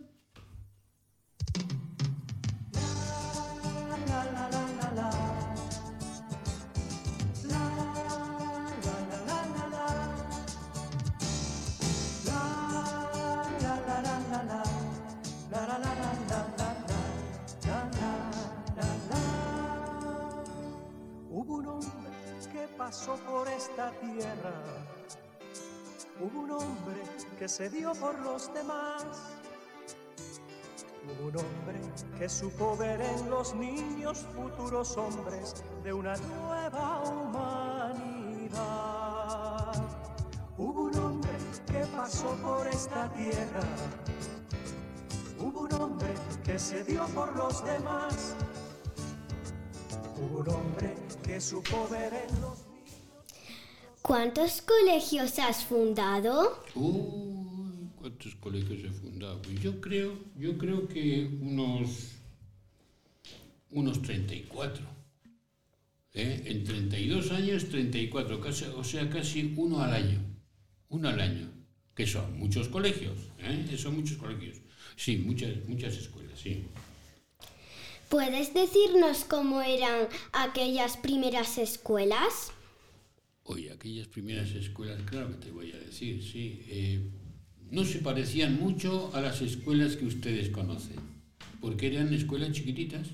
Pasó 22.84 23.16
por 23.26 23.48
esta 23.48 23.90
tierra. 23.92 24.52
Hubo 26.20 26.40
un 26.40 26.50
hombre 26.50 27.02
que 27.38 27.48
se 27.48 27.70
dio 27.70 27.94
por 27.94 28.18
los 28.18 28.52
demás. 28.52 29.06
Hubo 31.02 31.28
un 31.28 31.36
hombre 31.38 31.80
que 32.18 32.28
supo 32.28 32.76
ver 32.76 33.00
en 33.00 33.30
los 33.30 33.54
niños 33.54 34.26
futuros 34.36 34.98
hombres 34.98 35.64
de 35.82 35.94
una 35.94 36.14
nueva 36.16 37.02
humanidad. 37.04 38.52
Hubo 40.58 40.82
un 40.82 40.98
hombre 40.98 41.38
que 41.66 41.86
pasó 41.96 42.36
por 42.42 42.66
esta 42.66 43.10
tierra. 43.14 43.62
Hubo 45.40 45.60
un 45.60 45.72
hombre 45.72 46.14
que 46.44 46.58
se 46.58 46.84
dio 46.84 47.06
por 47.14 47.34
los 47.34 47.64
demás. 47.64 48.36
Hubo 50.18 50.40
un 50.40 50.48
hombre 50.50 50.94
que 51.24 51.40
supo 51.40 51.88
ver 51.88 52.12
en 52.12 52.40
los 52.42 52.63
¿Cuántos 54.06 54.60
colegios 54.60 55.38
has 55.38 55.64
fundado? 55.64 56.62
Uy, 56.74 57.88
¿cuántos 57.96 58.34
colegios 58.34 58.84
he 58.84 58.90
fundado? 58.90 59.40
Pues 59.40 59.58
yo 59.62 59.80
creo, 59.80 60.12
yo 60.36 60.58
creo 60.58 60.86
que 60.86 61.24
unos, 61.40 62.10
unos 63.70 64.02
34. 64.02 64.84
¿Eh? 66.12 66.42
En 66.44 66.64
32 66.64 67.30
años, 67.32 67.70
34, 67.70 68.40
casi, 68.42 68.66
o 68.66 68.84
sea, 68.84 69.08
casi 69.08 69.54
uno 69.56 69.80
al 69.80 69.94
año. 69.94 70.20
Uno 70.90 71.08
al 71.08 71.18
año. 71.18 71.50
Que 71.94 72.06
son 72.06 72.38
muchos 72.38 72.68
colegios, 72.68 73.16
¿eh? 73.38 73.74
Son 73.78 73.96
muchos 73.96 74.18
colegios. 74.18 74.58
Sí, 74.96 75.16
muchas, 75.16 75.66
muchas 75.66 75.96
escuelas, 75.96 76.38
sí. 76.38 76.62
¿Puedes 78.10 78.52
decirnos 78.52 79.24
cómo 79.24 79.62
eran 79.62 80.08
aquellas 80.34 80.98
primeras 80.98 81.56
escuelas? 81.56 82.52
Oye, 83.46 83.70
aquellas 83.70 84.08
primeras 84.08 84.52
escuelas, 84.52 85.02
claro 85.02 85.28
que 85.28 85.46
te 85.46 85.50
voy 85.50 85.70
a 85.72 85.78
decir, 85.78 86.22
sí. 86.22 86.62
Eh, 86.66 87.10
no 87.70 87.84
se 87.84 87.98
parecían 87.98 88.58
mucho 88.58 89.14
a 89.14 89.20
las 89.20 89.42
escuelas 89.42 89.96
que 89.96 90.06
ustedes 90.06 90.48
conocen, 90.48 90.96
porque 91.60 91.88
eran 91.88 92.14
escuelas 92.14 92.52
chiquititas. 92.52 93.08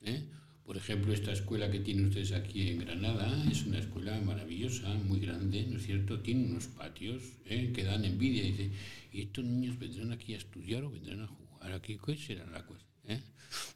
¿eh? 0.00 0.24
Por 0.64 0.76
ejemplo, 0.76 1.12
esta 1.12 1.30
escuela 1.30 1.70
que 1.70 1.78
tienen 1.78 2.06
ustedes 2.06 2.32
aquí 2.32 2.70
en 2.70 2.78
Granada 2.78 3.44
es 3.50 3.64
una 3.64 3.78
escuela 3.78 4.20
maravillosa, 4.20 4.94
muy 4.94 5.20
grande, 5.20 5.64
¿no 5.68 5.76
es 5.76 5.84
cierto? 5.84 6.18
Tiene 6.20 6.46
unos 6.46 6.66
patios 6.66 7.22
¿eh? 7.46 7.70
que 7.72 7.84
dan 7.84 8.04
envidia. 8.04 8.42
Dice, 8.42 8.70
¿y 9.12 9.20
estos 9.22 9.44
niños 9.44 9.78
vendrán 9.78 10.10
aquí 10.10 10.34
a 10.34 10.38
estudiar 10.38 10.82
o 10.82 10.90
vendrán 10.90 11.20
a 11.20 11.26
jugar 11.28 11.72
aquí? 11.72 11.98
¿Qué 12.04 12.16
será 12.16 12.46
la 12.46 12.66
cosa? 12.66 12.84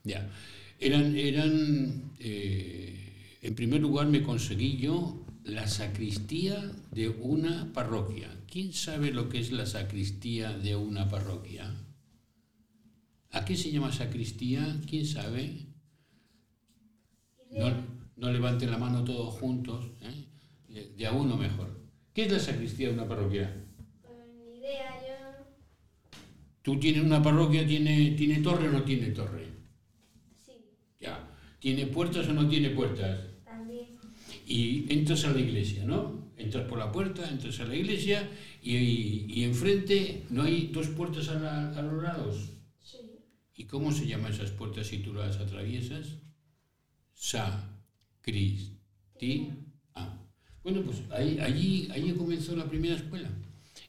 Ya, 0.04 0.28
eran, 0.80 1.14
eran 1.16 2.12
en 2.18 3.54
primer 3.54 3.80
lugar 3.80 4.06
me 4.06 4.22
conseguí 4.22 4.78
yo 4.78 5.25
la 5.46 5.68
sacristía 5.68 6.72
de 6.90 7.08
una 7.08 7.72
parroquia. 7.72 8.28
¿Quién 8.50 8.72
sabe 8.72 9.12
lo 9.12 9.28
que 9.28 9.38
es 9.38 9.52
la 9.52 9.64
sacristía 9.64 10.52
de 10.52 10.74
una 10.74 11.08
parroquia? 11.08 11.72
¿A 13.30 13.44
qué 13.44 13.56
se 13.56 13.70
llama 13.70 13.92
sacristía? 13.92 14.80
¿Quién 14.88 15.06
sabe? 15.06 15.66
No, 17.52 17.72
no 18.16 18.32
levanten 18.32 18.72
la 18.72 18.78
mano 18.78 19.04
todos 19.04 19.34
juntos, 19.34 19.86
¿eh? 20.00 20.88
de 20.96 21.06
a 21.06 21.12
uno 21.12 21.36
mejor. 21.36 21.80
¿Qué 22.12 22.24
es 22.24 22.32
la 22.32 22.40
sacristía 22.40 22.88
de 22.88 22.94
una 22.94 23.06
parroquia? 23.06 23.54
Ni 24.34 24.58
idea, 24.58 25.00
yo. 25.00 25.44
¿Tú 26.62 26.80
tienes 26.80 27.04
una 27.04 27.22
parroquia, 27.22 27.64
tiene, 27.64 28.10
tiene 28.12 28.40
torre 28.40 28.68
o 28.68 28.72
no 28.72 28.82
tiene 28.82 29.10
torre? 29.10 29.46
Sí. 30.44 30.54
Ya. 30.98 31.30
¿Tiene 31.60 31.86
puertas 31.86 32.26
o 32.28 32.32
no 32.32 32.48
tiene 32.48 32.70
puertas? 32.70 33.35
Y 34.46 34.86
entras 34.88 35.24
a 35.24 35.32
la 35.32 35.40
iglesia, 35.40 35.84
¿no? 35.84 36.30
Entras 36.36 36.68
por 36.68 36.78
la 36.78 36.92
puerta, 36.92 37.28
entras 37.28 37.58
a 37.60 37.64
la 37.64 37.74
iglesia 37.74 38.28
y, 38.62 38.76
y, 39.28 39.42
enfrente 39.42 40.24
no 40.30 40.42
hay 40.42 40.70
dos 40.72 40.88
puertas 40.88 41.28
a, 41.28 41.76
a, 41.76 41.82
los 41.82 42.02
lados. 42.02 42.50
Sí. 42.80 42.98
¿Y 43.56 43.64
cómo 43.64 43.90
se 43.90 44.06
llaman 44.06 44.32
esas 44.32 44.52
puertas 44.52 44.86
si 44.86 44.98
tú 44.98 45.12
las 45.14 45.38
atraviesas? 45.38 46.18
Sa, 47.14 47.76
Cris, 48.20 48.72
Ti, 49.18 49.48
A. 49.94 50.18
Bueno, 50.62 50.82
pues 50.82 51.02
ahí, 51.10 51.38
allí, 51.40 51.88
allí 51.90 52.12
comenzó 52.12 52.54
la 52.54 52.68
primera 52.68 52.94
escuela. 52.94 53.30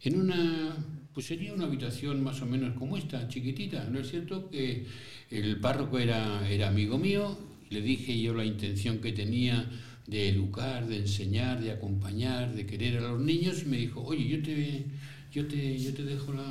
En 0.02 0.20
una, 0.20 0.76
pues 1.14 1.28
sería 1.28 1.54
una 1.54 1.66
habitación 1.66 2.24
más 2.24 2.42
o 2.42 2.46
menos 2.46 2.76
como 2.78 2.98
esta, 2.98 3.28
chiquitita, 3.28 3.84
¿no 3.92 4.00
es 4.00 4.10
cierto? 4.10 4.50
Que 4.50 4.86
el 5.30 5.60
párroco 5.60 6.00
era, 6.00 6.50
era 6.50 6.70
amigo 6.70 6.98
mío, 6.98 7.38
le 7.70 7.82
dije 7.82 8.20
yo 8.20 8.34
la 8.34 8.46
intención 8.46 9.00
que 9.00 9.12
tenía 9.12 9.70
de 10.08 10.30
educar, 10.30 10.88
de 10.88 10.98
enseñar, 10.98 11.62
de 11.62 11.72
acompañar, 11.72 12.56
de 12.56 12.66
querer 12.66 12.98
a 12.98 13.02
los 13.12 13.22
niños, 13.22 13.62
y 13.64 13.66
me 13.66 13.78
dijo, 13.78 14.02
oye, 14.02 14.28
yo 14.28 14.42
te, 14.42 14.86
yo 15.32 15.48
te, 15.48 15.78
yo 15.78 15.94
te 15.94 16.04
dejo 16.04 16.34
la, 16.34 16.46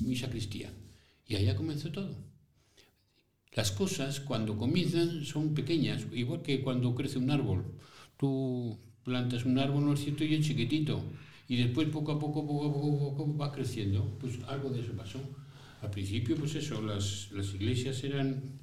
mi 0.00 0.14
sacristía. 0.14 0.70
Y 1.26 1.36
allá 1.36 1.56
comenzó 1.56 1.90
todo. 1.90 2.14
Las 3.54 3.72
cosas 3.72 4.20
cuando 4.20 4.56
comienzan 4.56 5.24
son 5.24 5.54
pequeñas, 5.54 6.06
igual 6.12 6.42
que 6.42 6.62
cuando 6.62 6.94
crece 6.94 7.18
un 7.18 7.30
árbol. 7.30 7.64
Tú 8.18 8.78
plantas 9.04 9.44
un 9.44 9.58
árbol, 9.58 9.84
¿no 9.86 9.94
es 9.94 10.00
cierto?, 10.00 10.24
y 10.24 10.34
es 10.34 10.46
chiquitito. 10.46 11.02
Y 11.48 11.56
después 11.56 11.88
poco 11.88 12.12
a 12.12 12.18
poco, 12.18 12.46
poco 12.46 12.68
a 12.68 12.72
poco, 12.72 13.16
poco 13.16 13.36
va 13.36 13.52
creciendo. 13.52 14.16
Pues 14.20 14.38
algo 14.48 14.70
de 14.70 14.80
eso 14.80 14.92
pasó. 14.92 15.20
Al 15.80 15.90
principio, 15.90 16.36
pues 16.36 16.54
eso, 16.54 16.80
las, 16.80 17.30
las 17.32 17.52
iglesias 17.54 18.04
eran 18.04 18.61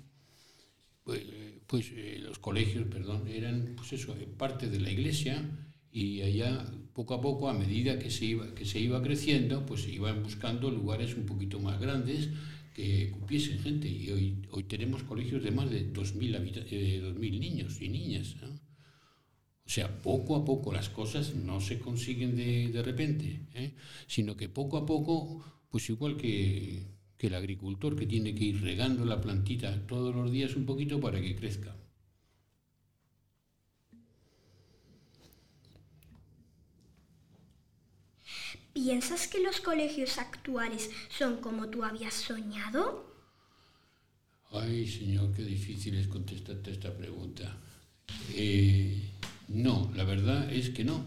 pues, 1.10 1.24
pues 1.66 1.92
eh, 1.96 2.20
los 2.22 2.38
colegios, 2.38 2.86
perdón, 2.88 3.28
eran 3.28 3.74
pues 3.76 3.94
eso, 3.94 4.16
eh, 4.16 4.28
parte 4.38 4.70
de 4.70 4.80
la 4.80 4.92
iglesia 4.92 5.44
y 5.92 6.22
allá 6.22 6.66
poco 6.94 7.16
a 7.16 7.22
poco, 7.22 7.50
a 7.50 7.54
medida 7.54 7.98
que 7.98 8.12
se 8.12 8.26
iba, 8.26 8.54
que 8.54 8.66
se 8.66 8.80
iba 8.80 9.02
creciendo, 9.02 9.66
pues 9.66 9.82
se 9.82 9.92
iban 9.92 10.22
buscando 10.22 10.70
lugares 10.70 11.16
un 11.16 11.26
poquito 11.26 11.60
más 11.60 11.80
grandes 11.80 12.30
que 12.76 13.10
cupiesen 13.10 13.60
gente. 13.60 13.88
Y 13.88 14.12
hoy, 14.12 14.38
hoy 14.52 14.64
tenemos 14.64 15.02
colegios 15.02 15.44
de 15.44 15.50
más 15.50 15.72
de 15.72 15.92
2.000, 15.92 16.66
eh, 16.70 17.40
niños 17.40 17.82
y 17.82 17.90
niñas. 17.90 18.36
O 19.66 19.70
sea, 19.70 20.02
poco 20.02 20.36
a 20.36 20.46
poco 20.46 20.72
las 20.72 20.90
cosas 20.90 21.34
no 21.34 21.60
se 21.60 21.80
consiguen 21.80 22.36
de, 22.36 22.70
de 22.70 22.84
repente, 22.84 23.48
sino 24.06 24.36
que 24.36 24.48
poco 24.48 24.78
a 24.78 24.86
poco, 24.86 25.44
pues 25.70 25.90
igual 25.90 26.18
que 26.18 26.99
que 27.20 27.28
el 27.28 27.36
agricultor 27.36 27.98
que 27.98 28.08
tiene 28.08 28.34
que 28.34 28.46
ir 28.46 28.62
regando 28.62 29.04
la 29.04 29.20
plantita 29.20 29.86
todos 29.86 30.16
los 30.16 30.32
días 30.32 30.56
un 30.56 30.66
poquito 30.66 31.02
para 31.02 31.20
que 31.20 31.36
crezca. 31.36 31.76
¿Piensas 38.72 39.28
que 39.28 39.44
los 39.44 39.60
colegios 39.60 40.18
actuales 40.18 40.90
son 41.10 41.42
como 41.42 41.68
tú 41.68 41.84
habías 41.84 42.14
soñado? 42.14 43.14
Ay, 44.52 44.88
señor, 44.88 45.34
qué 45.34 45.44
difícil 45.44 45.96
es 45.96 46.08
contestarte 46.08 46.72
esta 46.72 46.96
pregunta. 46.96 47.58
Eh, 48.34 49.12
no, 49.50 49.92
la 49.94 50.06
verdad 50.06 50.50
es 50.54 50.70
que 50.70 50.86
no, 50.86 51.04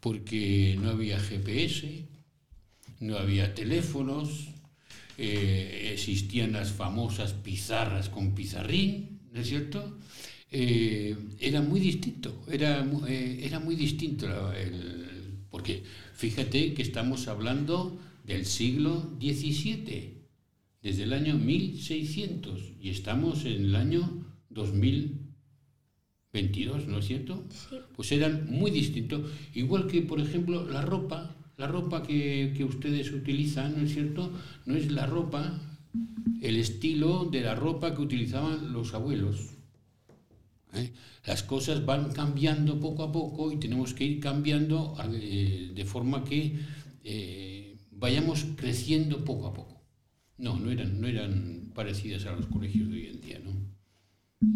porque 0.00 0.76
no 0.80 0.90
había 0.90 1.20
GPS, 1.20 2.08
no 2.98 3.16
había 3.16 3.54
teléfonos, 3.54 4.48
eh, 5.20 5.90
existían 5.92 6.52
las 6.52 6.70
famosas 6.70 7.32
pizarras 7.32 8.08
con 8.08 8.36
pizarrín, 8.36 9.18
¿no 9.32 9.40
es 9.40 9.48
cierto? 9.48 9.98
Eh, 10.52 11.16
era 11.40 11.60
muy 11.60 11.80
distinto, 11.80 12.44
era, 12.48 12.88
eh, 13.08 13.40
era 13.42 13.58
muy 13.58 13.74
distinto, 13.74 14.52
el, 14.52 15.42
porque 15.50 15.82
fíjate 16.14 16.72
que 16.72 16.82
estamos 16.82 17.26
hablando 17.26 17.98
del 18.24 18.46
siglo 18.46 19.10
XVII, 19.20 20.18
desde 20.82 21.02
el 21.02 21.12
año 21.12 21.36
1600, 21.36 22.74
y 22.80 22.90
estamos 22.90 23.44
en 23.44 23.64
el 23.64 23.74
año 23.74 24.24
2022, 24.50 26.86
¿no 26.86 27.00
es 27.00 27.06
cierto? 27.06 27.44
Sí. 27.50 27.74
Pues 27.96 28.12
eran 28.12 28.48
muy 28.48 28.70
distintos, 28.70 29.32
igual 29.52 29.88
que, 29.88 30.02
por 30.02 30.20
ejemplo, 30.20 30.64
la 30.64 30.82
ropa, 30.82 31.34
la 31.58 31.66
ropa 31.66 32.02
que, 32.04 32.54
que 32.56 32.64
ustedes 32.64 33.12
utilizan, 33.12 33.76
¿no 33.76 33.84
es 33.84 33.92
cierto? 33.92 34.32
No 34.64 34.76
es 34.76 34.90
la 34.92 35.06
ropa, 35.06 35.60
el 36.40 36.56
estilo 36.56 37.24
de 37.24 37.40
la 37.40 37.56
ropa 37.56 37.94
que 37.94 38.00
utilizaban 38.00 38.72
los 38.72 38.94
abuelos. 38.94 39.56
¿eh? 40.74 40.92
Las 41.26 41.42
cosas 41.42 41.84
van 41.84 42.12
cambiando 42.12 42.78
poco 42.78 43.02
a 43.02 43.10
poco 43.10 43.50
y 43.50 43.58
tenemos 43.58 43.92
que 43.92 44.04
ir 44.04 44.20
cambiando 44.20 44.96
eh, 45.12 45.72
de 45.74 45.84
forma 45.84 46.24
que 46.24 46.60
eh, 47.02 47.76
vayamos 47.90 48.46
creciendo 48.56 49.24
poco 49.24 49.48
a 49.48 49.52
poco. 49.52 49.82
No, 50.36 50.60
no 50.60 50.70
eran, 50.70 51.00
no 51.00 51.08
eran 51.08 51.72
parecidas 51.74 52.24
a 52.26 52.36
los 52.36 52.46
colegios 52.46 52.88
de 52.88 52.94
hoy 52.94 53.06
en 53.08 53.20
día, 53.20 53.40
¿no? 53.40 53.50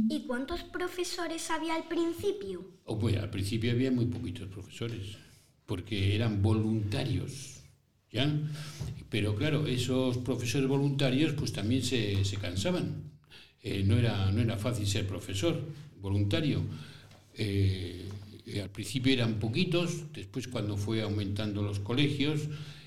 ¿Y 0.09 0.29
cuántos 0.29 0.63
profesores 0.63 1.51
había 1.51 1.75
al 1.75 1.89
principio? 1.89 2.79
Oh, 2.85 2.97
pues, 2.97 3.17
al 3.17 3.31
principio 3.31 3.73
había 3.73 3.91
muy 3.91 4.07
poquitos 4.07 4.47
profesores, 4.47 5.19
porque 5.67 6.15
eran 6.15 6.43
voluntarios, 6.43 7.61
¿ya? 8.11 8.31
Pero 9.11 9.35
claro, 9.37 9.67
esos 9.67 10.19
profesores 10.19 10.69
voluntarios 10.69 11.33
pues 11.33 11.53
también 11.53 11.83
se, 11.83 12.25
se 12.25 12.37
cansaban. 12.37 13.13
Eh, 13.63 13.85
no, 13.85 13.97
era, 13.97 14.31
no 14.33 14.41
era 14.41 14.57
fácil 14.57 14.87
ser 14.87 15.07
profesor 15.07 15.61
voluntario. 16.01 16.63
Eh, 17.35 18.09
al 18.61 18.71
principio 18.71 19.13
eran 19.13 19.35
poquitos, 19.35 20.13
después 20.13 20.49
cuando 20.49 20.77
fue 20.77 21.03
aumentando 21.03 21.63
los 21.63 21.79
colegios 21.79 22.41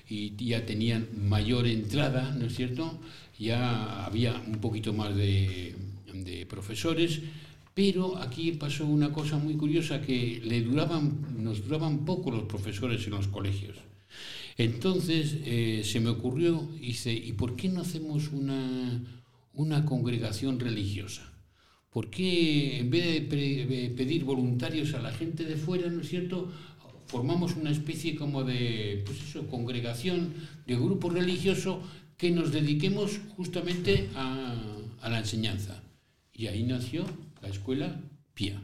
y 0.08 0.36
ya 0.36 0.66
tenían 0.66 1.08
mayor 1.28 1.66
entrada, 1.66 2.34
¿no 2.34 2.46
es 2.46 2.54
cierto? 2.54 3.00
Ya 3.38 4.04
había 4.04 4.34
un 4.46 4.60
poquito 4.60 4.92
más 4.92 5.16
de, 5.16 5.74
de 6.12 6.46
profesores, 6.46 7.20
pero 7.76 8.16
aquí 8.16 8.52
pasó 8.52 8.86
una 8.86 9.12
cosa 9.12 9.36
muy 9.36 9.54
curiosa 9.54 10.00
que 10.00 10.40
le 10.42 10.62
duraban, 10.62 11.44
nos 11.44 11.62
duraban 11.62 12.06
poco 12.06 12.30
los 12.30 12.44
profesores 12.44 13.04
en 13.06 13.10
los 13.12 13.28
colegios. 13.28 13.76
Entonces 14.56 15.36
eh, 15.44 15.82
se 15.84 16.00
me 16.00 16.08
ocurrió, 16.08 16.70
hice, 16.80 17.12
¿y 17.12 17.32
por 17.34 17.54
qué 17.54 17.68
no 17.68 17.82
hacemos 17.82 18.32
una, 18.32 19.04
una 19.52 19.84
congregación 19.84 20.58
religiosa? 20.58 21.30
¿Por 21.90 22.08
qué 22.08 22.78
en 22.78 22.88
vez 22.88 23.04
de 23.12 23.20
pe- 23.20 23.92
pedir 23.94 24.24
voluntarios 24.24 24.94
a 24.94 25.02
la 25.02 25.12
gente 25.12 25.44
de 25.44 25.56
fuera, 25.56 25.90
¿no 25.90 26.00
es 26.00 26.08
cierto? 26.08 26.50
Formamos 27.08 27.56
una 27.56 27.70
especie 27.70 28.16
como 28.16 28.42
de, 28.42 29.02
pues 29.04 29.20
eso, 29.20 29.46
congregación, 29.48 30.32
de 30.66 30.76
grupo 30.76 31.10
religioso 31.10 31.82
que 32.16 32.30
nos 32.30 32.52
dediquemos 32.52 33.20
justamente 33.36 34.08
a 34.14 35.10
la 35.10 35.18
enseñanza. 35.18 35.82
Y 36.32 36.46
ahí 36.46 36.62
nació 36.62 37.04
la 37.42 37.48
escuela 37.48 38.00
Pía. 38.34 38.62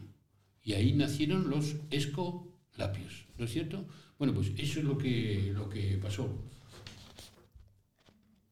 Y 0.63 0.75
ahí 0.75 0.93
nacieron 0.93 1.51
los 1.51 1.77
escolapios, 1.91 3.25
¿no 3.39 3.45
es 3.45 3.53
cierto? 3.53 3.85
Bueno, 4.19 4.35
pues 4.35 4.53
eso 4.57 4.79
es 4.79 4.85
lo 4.85 4.97
que, 4.97 5.51
lo 5.55 5.69
que 5.69 5.99
pasó. 6.01 6.29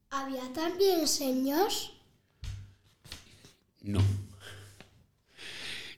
¿Había 0.09 0.51
también 0.51 1.07
señores? 1.07 1.91
No. 3.81 4.01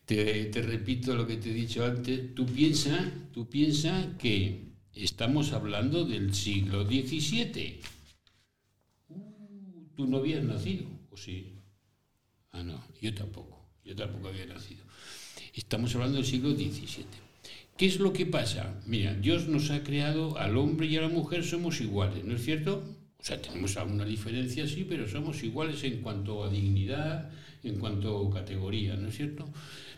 Te, 0.05 0.45
te 0.45 0.61
repito 0.61 1.15
lo 1.15 1.25
que 1.25 1.37
te 1.37 1.49
he 1.49 1.53
dicho 1.53 1.83
antes. 1.83 2.35
Tú 2.35 2.45
piensas 2.45 3.07
tú 3.33 3.49
piensa 3.49 4.15
que 4.19 4.73
estamos 4.93 5.53
hablando 5.53 6.05
del 6.05 6.33
siglo 6.35 6.85
XVII. 6.85 7.81
Uh, 9.09 9.87
tú 9.95 10.05
no 10.05 10.17
habías 10.17 10.43
nacido, 10.43 10.85
¿o 11.09 11.17
sí? 11.17 11.59
Ah, 12.51 12.61
no, 12.61 12.79
yo 13.01 13.13
tampoco. 13.15 13.52
Yo 13.85 13.95
tampoco 13.95 14.29
había 14.29 14.45
nacido. 14.45 14.83
Estamos 15.53 15.93
hablando 15.95 16.17
del 16.17 16.25
siglo 16.25 16.51
XVII. 16.51 17.05
¿Qué 17.77 17.85
es 17.85 17.99
lo 17.99 18.13
que 18.13 18.25
pasa? 18.25 18.79
Mira, 18.85 19.13
Dios 19.15 19.47
nos 19.47 19.71
ha 19.71 19.83
creado 19.83 20.37
al 20.37 20.57
hombre 20.57 20.87
y 20.87 20.97
a 20.97 21.01
la 21.01 21.09
mujer 21.09 21.43
somos 21.43 21.81
iguales, 21.81 22.23
¿no 22.23 22.35
es 22.35 22.43
cierto? 22.43 22.83
O 23.19 23.23
sea, 23.25 23.41
tenemos 23.41 23.77
alguna 23.77 24.05
diferencia, 24.05 24.67
sí, 24.67 24.85
pero 24.87 25.07
somos 25.07 25.43
iguales 25.43 25.83
en 25.83 26.01
cuanto 26.01 26.43
a 26.43 26.49
dignidad, 26.49 27.31
en 27.63 27.79
cuanto 27.79 28.27
a 28.27 28.33
categoría, 28.33 28.95
¿no 28.95 29.07
es 29.07 29.15
cierto? 29.15 29.51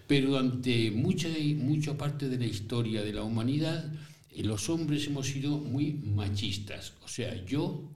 Pero 0.07 0.29
durante 0.29 0.91
mucha, 0.91 1.27
mucha 1.57 1.97
parte 1.97 2.29
de 2.29 2.37
la 2.37 2.45
historia 2.45 3.03
de 3.03 3.13
la 3.13 3.23
humanidad, 3.23 3.91
eh, 4.31 4.43
los 4.43 4.69
hombres 4.69 5.07
hemos 5.07 5.27
sido 5.27 5.57
muy 5.57 5.93
machistas. 5.93 6.93
O 7.03 7.07
sea, 7.07 7.43
yo, 7.45 7.89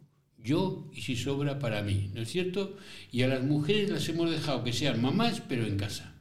yo 0.44 0.90
y 0.94 1.02
si 1.02 1.16
sobra 1.16 1.60
para 1.60 1.82
mí, 1.82 2.12
¿no 2.14 2.22
es 2.22 2.30
cierto? 2.30 2.78
Y 3.12 3.24
a 3.24 3.28
las 3.28 3.44
mujeres 3.44 3.90
las 3.90 4.08
hemos 4.10 4.32
dejado 4.32 4.64
que 4.64 4.74
sean 4.74 5.02
mamás, 5.02 5.42
pero 5.42 5.66
en 5.66 5.78
casa 5.78 6.20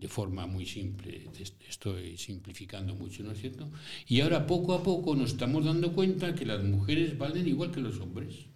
de 0.00 0.08
forma 0.08 0.46
muy 0.46 0.64
simple, 0.64 1.28
estoy 1.68 2.16
simplificando 2.16 2.94
mucho, 2.94 3.24
¿no 3.24 3.32
es 3.32 3.40
cierto? 3.40 3.68
Y 4.06 4.20
ahora 4.20 4.46
poco 4.46 4.74
a 4.74 4.82
poco 4.82 5.16
nos 5.16 5.32
estamos 5.32 5.64
dando 5.64 5.92
cuenta 5.92 6.34
que 6.34 6.46
las 6.46 6.62
mujeres 6.62 7.18
valen 7.18 7.48
igual 7.48 7.72
que 7.72 7.80
los 7.80 7.98
hombres. 7.98 8.46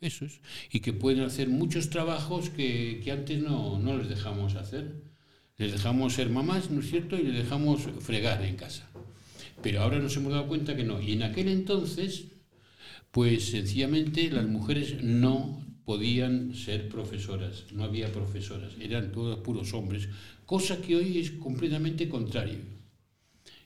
Eso 0.00 0.24
es. 0.24 0.40
Y 0.72 0.80
que 0.80 0.92
pueden 0.92 1.20
hacer 1.20 1.48
muchos 1.48 1.90
trabajos 1.90 2.48
que, 2.50 3.02
antes 3.10 3.42
no, 3.42 3.78
no 3.78 3.96
les 3.98 4.08
dejamos 4.08 4.54
hacer. 4.54 5.02
Les 5.58 5.72
dejamos 5.72 6.14
ser 6.14 6.30
mamás, 6.30 6.70
¿no 6.70 6.80
es 6.80 6.90
cierto? 6.90 7.16
Y 7.16 7.24
les 7.24 7.44
dejamos 7.44 7.82
fregar 8.00 8.42
en 8.42 8.56
casa. 8.56 8.88
Pero 9.62 9.82
ahora 9.82 9.98
nos 9.98 10.16
hemos 10.16 10.32
dado 10.32 10.48
cuenta 10.48 10.74
que 10.74 10.84
no. 10.84 11.00
Y 11.00 11.12
en 11.12 11.22
aquel 11.22 11.48
entonces, 11.48 12.26
pues 13.14 13.50
sencillamente 13.50 14.28
las 14.28 14.44
mujeres 14.48 15.00
no 15.00 15.64
podían 15.84 16.52
ser 16.52 16.88
profesoras, 16.88 17.66
no 17.72 17.84
había 17.84 18.10
profesoras, 18.10 18.72
eran 18.80 19.12
todos 19.12 19.38
puros 19.38 19.72
hombres, 19.72 20.08
cosa 20.44 20.82
que 20.82 20.96
hoy 20.96 21.18
es 21.18 21.30
completamente 21.30 22.08
contrario. 22.08 22.58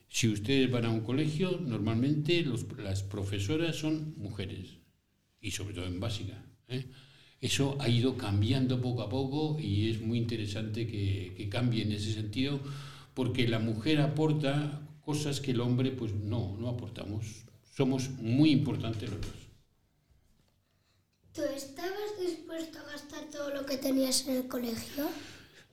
Si 0.07 0.27
ustedes 0.27 0.69
van 0.69 0.85
a 0.85 0.91
un 0.91 0.99
colegio, 0.99 1.59
normalmente 1.65 2.45
las 2.77 3.01
profesoras 3.01 3.75
son 3.75 4.13
mujeres, 4.17 4.77
y 5.41 5.49
sobre 5.49 5.73
todo 5.73 5.87
en 5.87 5.99
básica. 5.99 6.45
¿eh? 6.67 6.85
Eso 7.41 7.75
ha 7.79 7.89
ido 7.89 8.17
cambiando 8.17 8.79
poco 8.79 9.01
a 9.01 9.09
poco 9.09 9.57
y 9.59 9.89
es 9.89 9.99
muy 9.99 10.19
interesante 10.19 10.85
que, 10.85 11.33
que 11.35 11.49
cambie 11.49 11.81
en 11.81 11.91
ese 11.91 12.13
sentido, 12.13 12.59
porque 13.15 13.47
la 13.47 13.57
mujer 13.57 13.99
aporta 13.99 14.87
cosas 15.01 15.41
que 15.41 15.51
el 15.51 15.61
hombre 15.61 15.89
pues 15.89 16.13
no, 16.13 16.55
no 16.59 16.69
aportamos. 16.69 17.48
Somos 17.79 18.09
muy 18.19 18.51
importantes 18.51 19.09
los 19.09 19.21
dos. 19.21 19.39
¿Tú 21.31 21.43
estabas 21.55 22.19
dispuesto 22.19 22.77
a 22.77 22.91
gastar 22.91 23.23
todo 23.31 23.53
lo 23.53 23.65
que 23.65 23.77
tenías 23.77 24.27
en 24.27 24.35
el 24.35 24.47
colegio? 24.49 25.07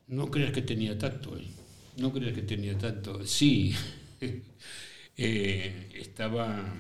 No 0.07 0.31
creas 0.31 0.53
que 0.53 0.63
tenía 0.63 0.97
tanto, 0.97 1.37
¿eh? 1.37 1.49
No 1.97 2.13
creas 2.13 2.33
que 2.33 2.43
tenía 2.43 2.79
tanto. 2.79 3.27
Sí, 3.27 3.75
eh, 5.17 5.91
estaba, 5.95 6.73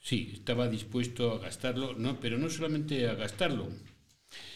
sí, 0.00 0.30
estaba 0.32 0.66
dispuesto 0.68 1.32
a 1.32 1.40
gastarlo, 1.40 1.92
no, 1.92 2.18
pero 2.20 2.38
no 2.38 2.48
solamente 2.48 3.06
a 3.06 3.14
gastarlo, 3.14 3.68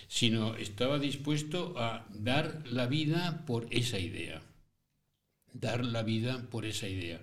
sino 0.09 0.57
estaba 0.57 0.99
dispuesto 0.99 1.75
a 1.77 2.07
dar 2.15 2.67
la 2.67 2.87
vida 2.87 3.45
por 3.45 3.67
esa 3.69 3.99
idea. 3.99 4.41
Dar 5.53 5.85
la 5.85 6.03
vida 6.03 6.49
por 6.51 6.65
esa 6.65 6.89
idea. 6.89 7.21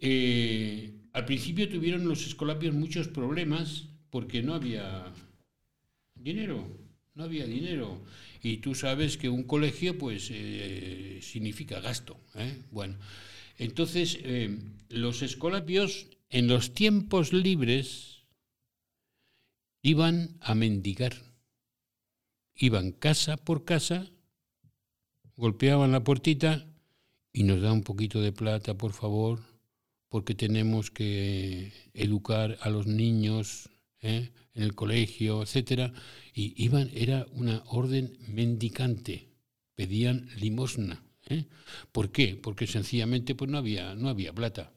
Eh, 0.00 0.94
al 1.12 1.24
principio 1.26 1.68
tuvieron 1.68 2.08
los 2.08 2.26
escolapios 2.26 2.74
muchos 2.74 3.08
problemas 3.08 3.88
porque 4.08 4.42
no 4.42 4.54
había 4.54 5.12
dinero, 6.14 6.66
no 7.14 7.24
había 7.24 7.44
dinero. 7.44 8.02
Y 8.42 8.58
tú 8.58 8.74
sabes 8.74 9.16
que 9.16 9.28
un 9.28 9.42
colegio 9.44 9.98
pues 9.98 10.28
eh, 10.32 11.18
significa 11.22 11.80
gasto. 11.80 12.18
¿eh? 12.34 12.62
Bueno, 12.70 12.96
entonces 13.58 14.18
los 14.88 15.22
escolapios 15.22 16.06
en 16.30 16.48
los 16.48 16.72
tiempos 16.72 17.32
libres 17.32 18.24
iban 19.82 20.38
a 20.40 20.54
mendigar. 20.54 21.14
Iban 22.54 22.92
casa 22.92 23.36
por 23.36 23.64
casa, 23.64 24.10
golpeaban 25.36 25.92
la 25.92 26.04
puertita 26.04 26.66
y 27.32 27.44
nos 27.44 27.60
da 27.60 27.72
un 27.72 27.82
poquito 27.82 28.20
de 28.20 28.32
plata, 28.32 28.76
por 28.76 28.92
favor, 28.92 29.49
porque 30.10 30.34
tenemos 30.34 30.90
que 30.90 31.72
educar 31.94 32.58
a 32.60 32.68
los 32.68 32.86
niños 32.86 33.70
¿eh? 34.02 34.30
en 34.54 34.62
el 34.62 34.74
colegio, 34.74 35.42
etcétera, 35.42 35.92
y 36.34 36.52
iban, 36.62 36.90
era 36.94 37.26
una 37.32 37.62
orden 37.66 38.18
mendicante, 38.28 39.28
pedían 39.74 40.28
limosna. 40.36 41.02
¿eh? 41.28 41.46
¿Por 41.92 42.10
qué? 42.10 42.36
Porque 42.36 42.66
sencillamente 42.66 43.34
pues 43.34 43.50
no 43.50 43.58
había, 43.58 43.94
no 43.94 44.08
había 44.08 44.32
plata. 44.32 44.72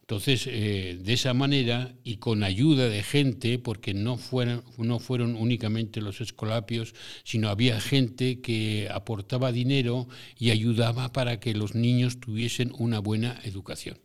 Entonces, 0.00 0.46
eh, 0.46 0.98
de 1.00 1.12
esa 1.12 1.34
manera 1.34 1.94
y 2.04 2.16
con 2.16 2.42
ayuda 2.44 2.88
de 2.88 3.02
gente, 3.02 3.58
porque 3.58 3.94
no 3.94 4.16
fueron, 4.16 4.64
no 4.78 5.00
fueron 5.00 5.34
únicamente 5.34 6.00
los 6.00 6.20
escolapios, 6.20 6.94
sino 7.24 7.48
había 7.48 7.80
gente 7.80 8.40
que 8.40 8.88
aportaba 8.90 9.52
dinero 9.52 10.08
y 10.38 10.50
ayudaba 10.50 11.12
para 11.12 11.40
que 11.40 11.52
los 11.52 11.74
niños 11.74 12.20
tuviesen 12.20 12.72
una 12.78 13.00
buena 13.00 13.40
educación. 13.44 13.98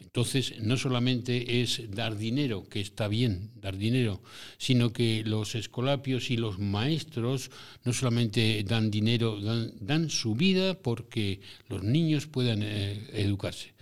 Entonces, 0.00 0.54
no 0.60 0.76
solamente 0.76 1.60
es 1.60 1.90
dar 1.90 2.16
dinero, 2.16 2.68
que 2.68 2.80
está 2.80 3.08
bien 3.08 3.50
dar 3.56 3.76
dinero, 3.76 4.22
sino 4.56 4.92
que 4.92 5.22
los 5.24 5.54
escolapios 5.54 6.30
y 6.30 6.36
los 6.36 6.58
maestros 6.58 7.50
no 7.84 7.92
solamente 7.92 8.62
dan 8.64 8.90
dinero, 8.90 9.38
dan, 9.40 10.10
su 10.10 10.34
vida 10.34 10.80
porque 10.80 11.40
los 11.68 11.82
niños 11.82 12.26
puedan 12.26 12.62
eh, 12.62 13.10
educarse. 13.12 13.74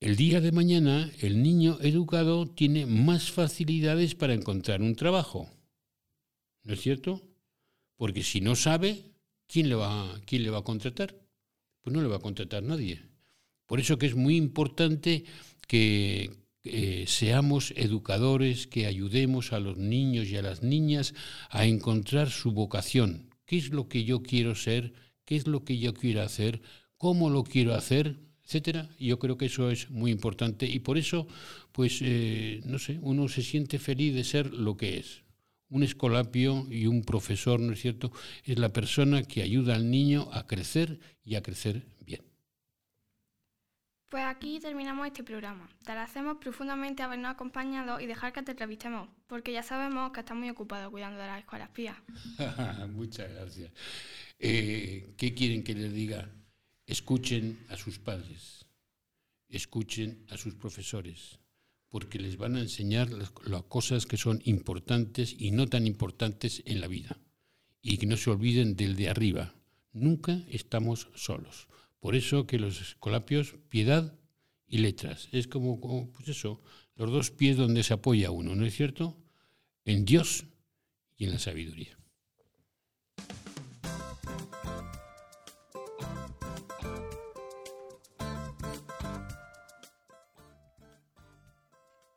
El 0.00 0.16
día 0.16 0.40
de 0.40 0.52
mañana, 0.52 1.10
el 1.20 1.42
niño 1.42 1.78
educado 1.80 2.46
tiene 2.46 2.84
más 2.84 3.30
facilidades 3.30 4.14
para 4.14 4.34
encontrar 4.34 4.82
un 4.82 4.96
trabajo. 4.96 5.48
¿No 6.62 6.74
es 6.74 6.80
cierto? 6.80 7.22
Porque 7.96 8.22
si 8.22 8.40
no 8.40 8.54
sabe, 8.54 9.02
¿quién 9.46 9.68
le 9.68 9.76
va, 9.76 10.20
quién 10.26 10.42
le 10.42 10.50
va 10.50 10.58
a 10.58 10.64
contratar? 10.64 11.16
Pues 11.80 11.94
no 11.94 12.02
le 12.02 12.08
va 12.08 12.16
a 12.16 12.20
contratar 12.20 12.62
nadie. 12.62 13.13
Por 13.74 13.80
eso 13.80 13.98
que 13.98 14.06
es 14.06 14.14
muy 14.14 14.36
importante 14.36 15.24
que 15.66 16.30
seamos 17.08 17.72
educadores, 17.76 18.68
que 18.68 18.86
ayudemos 18.86 19.52
a 19.52 19.58
los 19.58 19.78
niños 19.78 20.28
y 20.28 20.36
a 20.36 20.42
las 20.42 20.62
niñas 20.62 21.12
a 21.50 21.66
encontrar 21.66 22.30
su 22.30 22.52
vocación. 22.52 23.30
¿Qué 23.44 23.56
es 23.56 23.70
lo 23.70 23.88
que 23.88 24.04
yo 24.04 24.22
quiero 24.22 24.54
ser? 24.54 24.92
¿Qué 25.24 25.34
es 25.34 25.48
lo 25.48 25.64
que 25.64 25.78
yo 25.78 25.92
quiero 25.92 26.22
hacer? 26.22 26.62
¿Cómo 26.98 27.30
lo 27.30 27.42
quiero 27.42 27.74
hacer? 27.74 28.20
etcétera. 28.44 28.88
Yo 28.96 29.18
creo 29.18 29.36
que 29.36 29.46
eso 29.46 29.68
es 29.72 29.90
muy 29.90 30.12
importante 30.12 30.66
y 30.66 30.78
por 30.78 30.96
eso, 30.96 31.26
pues, 31.72 31.98
eh, 32.00 32.60
no 32.66 32.78
sé, 32.78 33.00
uno 33.02 33.26
se 33.26 33.42
siente 33.42 33.80
feliz 33.80 34.14
de 34.14 34.22
ser 34.22 34.54
lo 34.54 34.76
que 34.76 34.98
es. 34.98 35.24
Un 35.68 35.82
escolapio 35.82 36.64
y 36.70 36.86
un 36.86 37.02
profesor, 37.02 37.58
¿no 37.58 37.72
es 37.72 37.80
cierto? 37.80 38.12
Es 38.44 38.56
la 38.56 38.72
persona 38.72 39.24
que 39.24 39.42
ayuda 39.42 39.74
al 39.74 39.90
niño 39.90 40.28
a 40.30 40.46
crecer 40.46 41.00
y 41.24 41.34
a 41.34 41.42
crecer. 41.42 41.82
Pues 44.14 44.26
aquí 44.26 44.60
terminamos 44.60 45.08
este 45.08 45.24
programa. 45.24 45.68
Te 45.84 45.90
agradecemos 45.90 46.36
profundamente 46.36 47.02
habernos 47.02 47.32
acompañado 47.32 47.98
y 47.98 48.06
dejar 48.06 48.32
que 48.32 48.44
te 48.44 48.52
entrevistemos, 48.52 49.08
porque 49.26 49.50
ya 49.50 49.64
sabemos 49.64 50.12
que 50.12 50.20
estás 50.20 50.36
muy 50.36 50.48
ocupado 50.50 50.88
cuidando 50.92 51.18
de 51.18 51.26
las 51.26 51.40
escuelas 51.40 51.68
pías. 51.70 51.96
Muchas 52.90 53.28
gracias. 53.32 53.72
Eh, 54.38 55.14
¿Qué 55.16 55.34
quieren 55.34 55.64
que 55.64 55.74
les 55.74 55.92
diga? 55.92 56.30
Escuchen 56.86 57.58
a 57.70 57.76
sus 57.76 57.98
padres, 57.98 58.66
escuchen 59.48 60.24
a 60.30 60.36
sus 60.36 60.54
profesores, 60.54 61.40
porque 61.88 62.20
les 62.20 62.36
van 62.36 62.54
a 62.54 62.60
enseñar 62.60 63.10
las, 63.10 63.32
cosas 63.64 64.06
que 64.06 64.16
son 64.16 64.40
importantes 64.44 65.34
y 65.36 65.50
no 65.50 65.66
tan 65.66 65.88
importantes 65.88 66.62
en 66.66 66.80
la 66.80 66.86
vida. 66.86 67.18
Y 67.82 67.96
que 67.96 68.06
no 68.06 68.16
se 68.16 68.30
olviden 68.30 68.76
del 68.76 68.94
de 68.94 69.08
arriba. 69.08 69.56
Nunca 69.92 70.38
estamos 70.50 71.08
solos. 71.16 71.66
Por 72.04 72.16
eso 72.16 72.46
que 72.46 72.58
los 72.58 72.82
escolapios, 72.82 73.56
piedad 73.70 74.12
y 74.66 74.76
letras. 74.76 75.30
Es 75.32 75.48
como, 75.48 75.80
pues 76.12 76.28
eso, 76.28 76.60
los 76.96 77.10
dos 77.10 77.30
pies 77.30 77.56
donde 77.56 77.82
se 77.82 77.94
apoya 77.94 78.30
uno, 78.30 78.54
¿no 78.54 78.66
es 78.66 78.76
cierto? 78.76 79.16
En 79.86 80.04
Dios 80.04 80.44
y 81.16 81.24
en 81.24 81.32
la 81.32 81.38
sabiduría. 81.38 81.96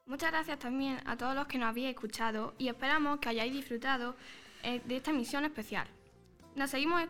Muchas 0.06 0.32
gracias 0.32 0.60
también 0.60 1.00
a 1.06 1.16
todos 1.16 1.34
los 1.34 1.48
que 1.48 1.58
nos 1.58 1.70
habéis 1.70 1.92
escuchado 1.92 2.56
y 2.58 2.68
esperamos 2.68 3.22
que 3.22 3.30
hayáis 3.30 3.54
disfrutado 3.54 4.18
eh, 4.64 4.82
de 4.86 4.98
esta 4.98 5.12
emisión 5.12 5.46
especial. 5.46 5.88
Nos 6.58 6.72
seguimos, 6.72 7.04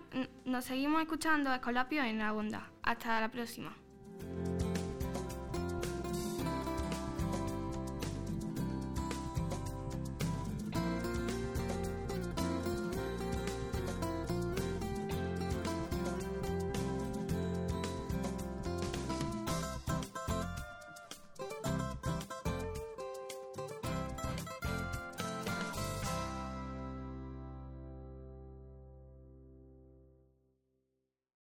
nos 0.44 0.66
seguimos 0.66 1.02
escuchando 1.02 1.54
Escolapio 1.54 2.04
en 2.04 2.18
la 2.18 2.34
onda. 2.34 2.70
Hasta 2.84 3.22
la 3.22 3.32
próxima. 3.32 3.74